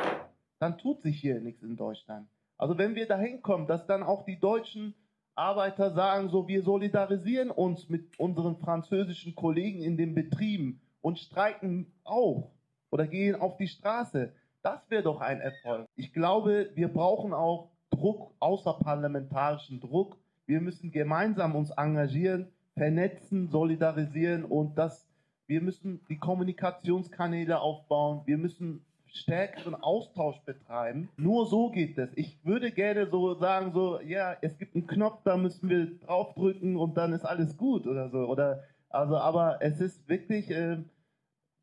dann 0.61 0.79
tut 0.79 1.03
sich 1.03 1.21
hier 1.21 1.41
nichts 1.41 1.63
in 1.63 1.77
Deutschland. 1.77 2.29
Also 2.57 2.79
wenn 2.79 2.95
wir 2.95 3.07
dahin 3.07 3.43
kommen, 3.43 3.67
dass 3.67 3.87
dann 3.87 4.03
auch 4.03 4.25
die 4.25 4.39
deutschen 4.39 4.95
Arbeiter 5.35 5.93
sagen, 5.93 6.29
so 6.31 6.49
wir 6.49 6.63
solidarisieren 6.63 7.51
uns 7.51 7.89
mit 7.89 8.19
unseren 8.19 8.57
französischen 8.57 9.35
Kollegen 9.35 9.83
in 9.83 9.97
den 9.97 10.15
Betrieben 10.15 10.81
und 11.01 11.19
streiken 11.19 11.93
auch 12.05 12.53
oder 12.91 13.07
gehen 13.07 13.37
auf 13.37 13.57
die 13.57 13.69
Straße. 13.69 14.33
Das 14.63 14.89
wäre 14.91 15.03
doch 15.03 15.21
ein 15.21 15.41
Erfolg. 15.41 15.87
Ich 15.95 16.13
glaube, 16.13 16.71
wir 16.75 16.89
brauchen 16.89 17.33
auch 17.33 17.71
Druck, 17.91 18.35
außerparlamentarischen 18.41 19.81
Druck. 19.81 20.19
Wir 20.49 20.63
müssen 20.63 20.91
gemeinsam 20.91 21.55
uns 21.55 21.71
engagieren, 21.71 22.49
vernetzen, 22.75 23.49
solidarisieren 23.49 24.47
und 24.47 24.79
das, 24.79 25.07
wir 25.47 25.61
müssen 25.61 26.01
die 26.09 26.17
Kommunikationskanäle 26.17 27.61
aufbauen. 27.61 28.23
Wir 28.25 28.39
müssen 28.39 28.83
stärkeren 29.13 29.75
Austausch 29.75 30.41
betreiben. 30.47 31.11
Nur 31.19 31.47
so 31.47 31.71
geht 31.71 31.99
es. 31.99 32.11
Ich 32.15 32.39
würde 32.45 32.73
gerne 32.73 33.11
so 33.11 33.35
sagen, 33.35 33.73
so, 33.73 34.01
ja, 34.01 34.37
es 34.41 34.57
gibt 34.57 34.75
einen 34.75 34.87
Knopf, 34.87 35.21
da 35.23 35.37
müssen 35.37 35.69
wir 35.69 35.99
draufdrücken 35.99 36.79
und 36.79 36.97
dann 36.97 37.13
ist 37.13 37.27
alles 37.27 37.59
gut 37.59 37.87
oder 37.87 38.09
so. 38.09 38.21
Oder, 38.21 38.65
also, 38.89 39.19
aber 39.19 39.59
es 39.61 39.83
ist 39.83 40.09
wirklich, 40.09 40.51
äh, 40.51 40.79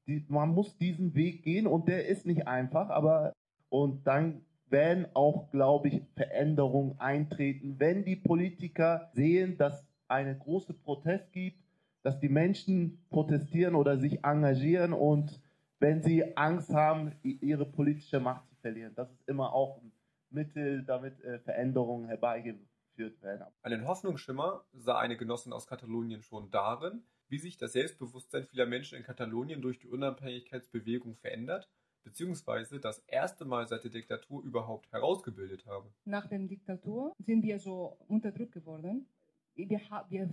die, 0.08 0.24
man 0.28 0.50
muss 0.50 0.78
diesen 0.78 1.16
Weg 1.16 1.42
gehen 1.42 1.66
und 1.66 1.88
der 1.88 2.08
ist 2.08 2.28
nicht 2.28 2.48
einfach, 2.48 2.90
aber, 2.90 3.34
und 3.70 4.06
dann 4.06 4.46
werden 4.72 5.08
auch, 5.14 5.50
glaube 5.52 5.90
ich, 5.90 6.02
Veränderungen 6.16 7.00
eintreten, 7.00 7.76
wenn 7.80 8.04
die 8.04 8.16
Politiker 8.16 9.10
sehen, 9.14 9.58
dass 9.58 9.86
eine 10.08 10.38
große 10.38 10.74
Protest 10.74 11.32
gibt, 11.32 11.64
dass 12.04 12.20
die 12.20 12.30
Menschen 12.30 13.04
protestieren 13.10 13.76
oder 13.76 13.98
sich 13.98 14.24
engagieren 14.24 14.94
und 14.94 15.42
wenn 15.80 16.04
sie 16.04 16.38
Angst 16.38 16.70
haben, 16.72 17.14
ihre 17.24 17.66
politische 17.66 18.20
Macht 18.20 18.48
zu 18.48 18.56
verlieren. 18.56 18.94
Das 18.96 19.12
ist 19.12 19.28
immer 19.28 19.54
auch 19.54 19.82
ein 19.82 19.92
Mittel, 20.30 20.84
damit 20.84 21.20
äh, 21.22 21.40
Veränderungen 21.40 22.08
herbeigeführt 22.08 23.22
werden. 23.22 23.46
Einen 23.62 23.88
Hoffnungsschimmer 23.88 24.66
sah 24.74 25.00
eine 25.00 25.18
Genossin 25.18 25.54
aus 25.54 25.68
Katalonien 25.68 26.22
schon 26.22 26.52
darin, 26.52 27.04
wie 27.28 27.40
sich 27.40 27.58
das 27.58 27.74
Selbstbewusstsein 27.74 28.46
vieler 28.46 28.66
Menschen 28.66 28.98
in 28.98 29.04
Katalonien 29.04 29.62
durch 29.62 29.80
die 29.80 29.88
Unabhängigkeitsbewegung 29.88 31.16
verändert, 31.16 31.70
beziehungsweise 32.06 32.80
das 32.80 33.00
erste 33.08 33.44
Mal 33.44 33.68
seit 33.68 33.84
der 33.84 33.92
Diktatur 33.92 34.44
überhaupt 34.44 34.90
herausgebildet 34.94 35.66
habe. 35.66 35.92
Nach 36.06 36.28
der 36.28 36.40
Diktatur 36.40 37.14
sind 37.20 37.44
wir 37.44 37.60
so 37.60 37.98
unterdrückt 38.08 38.54
geworden. 38.54 39.08
Wir, 39.56 39.82
wir, 40.10 40.30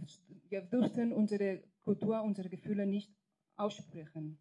wir 0.49 0.61
durften 0.63 1.13
unsere 1.13 1.63
Kultur, 1.83 2.23
unsere 2.23 2.49
Gefühle 2.49 2.87
nicht 2.87 3.11
aussprechen. 3.57 4.39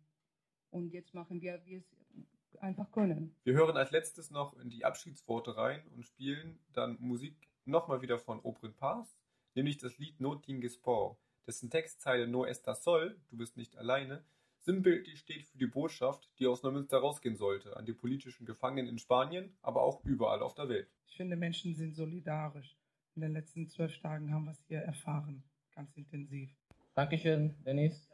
Und 0.72 0.92
jetzt 0.94 1.14
machen 1.14 1.42
wir, 1.42 1.62
wie 1.66 1.76
es 1.76 2.56
einfach 2.58 2.92
können. 2.92 3.36
Wir 3.44 3.54
hören 3.54 3.78
als 3.78 3.92
letztes 3.92 4.30
noch 4.30 4.58
in 4.60 4.70
die 4.70 4.84
Abschiedsworte 4.84 5.56
rein 5.56 5.82
und 5.96 6.06
spielen 6.06 6.60
dann 6.74 6.98
Musik 7.00 7.50
nochmal 7.66 8.02
wieder 8.02 8.20
von 8.20 8.40
Oprin 8.42 8.74
Paz, 8.74 9.18
nämlich 9.56 9.78
das 9.78 9.98
Lied 9.98 10.20
No 10.20 10.36
Tingue 10.36 10.70
Sport, 10.70 11.18
dessen 11.48 11.70
Textzeile 11.70 12.28
No 12.28 12.46
Estás 12.46 12.84
Sol, 12.84 13.20
du 13.30 13.38
bist 13.38 13.58
nicht 13.58 13.78
alleine, 13.78 14.24
sinnbildlich 14.62 15.20
steht 15.20 15.46
für 15.48 15.58
die 15.58 15.68
Botschaft, 15.68 16.30
die 16.40 16.48
aus 16.48 16.64
Neumünster 16.64 17.00
rausgehen 17.00 17.36
sollte, 17.36 17.76
an 17.78 17.86
die 17.86 17.94
politischen 17.94 18.46
Gefangenen 18.46 18.88
in 18.88 18.98
Spanien, 18.98 19.54
aber 19.62 19.82
auch 19.82 20.04
überall 20.06 20.42
auf 20.42 20.56
der 20.56 20.70
Welt. 20.70 20.88
Ich 21.08 21.18
finde, 21.18 21.36
Menschen 21.36 21.76
sind 21.76 21.96
solidarisch. 21.96 22.78
In 23.16 23.22
den 23.22 23.34
letzten 23.34 23.68
zwölf 23.68 23.98
Tagen 24.00 24.34
haben 24.34 24.46
wir 24.46 24.52
es 24.52 24.64
hier 24.68 24.80
erfahren, 24.80 25.44
ganz 25.76 25.96
intensiv. 25.98 26.50
Dankeschön, 26.96 27.56
Dennis. 27.66 28.08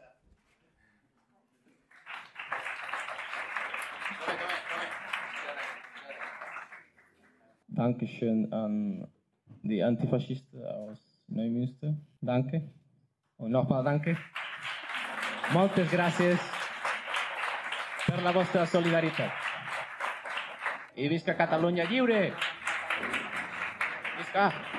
Dankeschön 7.67 8.51
an 8.51 9.07
die 9.62 9.83
Antifaschisten 9.83 10.65
aus 10.65 11.21
Neumünster. 11.27 11.95
Danke. 12.21 12.71
Und 13.38 13.51
nochmal 13.51 13.83
danke. 13.83 14.17
Moltes 15.51 15.89
gracias 15.89 16.39
per 18.05 18.21
la 18.21 18.31
vostra 18.31 18.65
solidaritat. 18.65 19.31
I 20.95 21.07
visca 21.07 21.38
Catalunya 21.38 21.86
lliure! 21.88 22.33
Visca! 24.17 24.76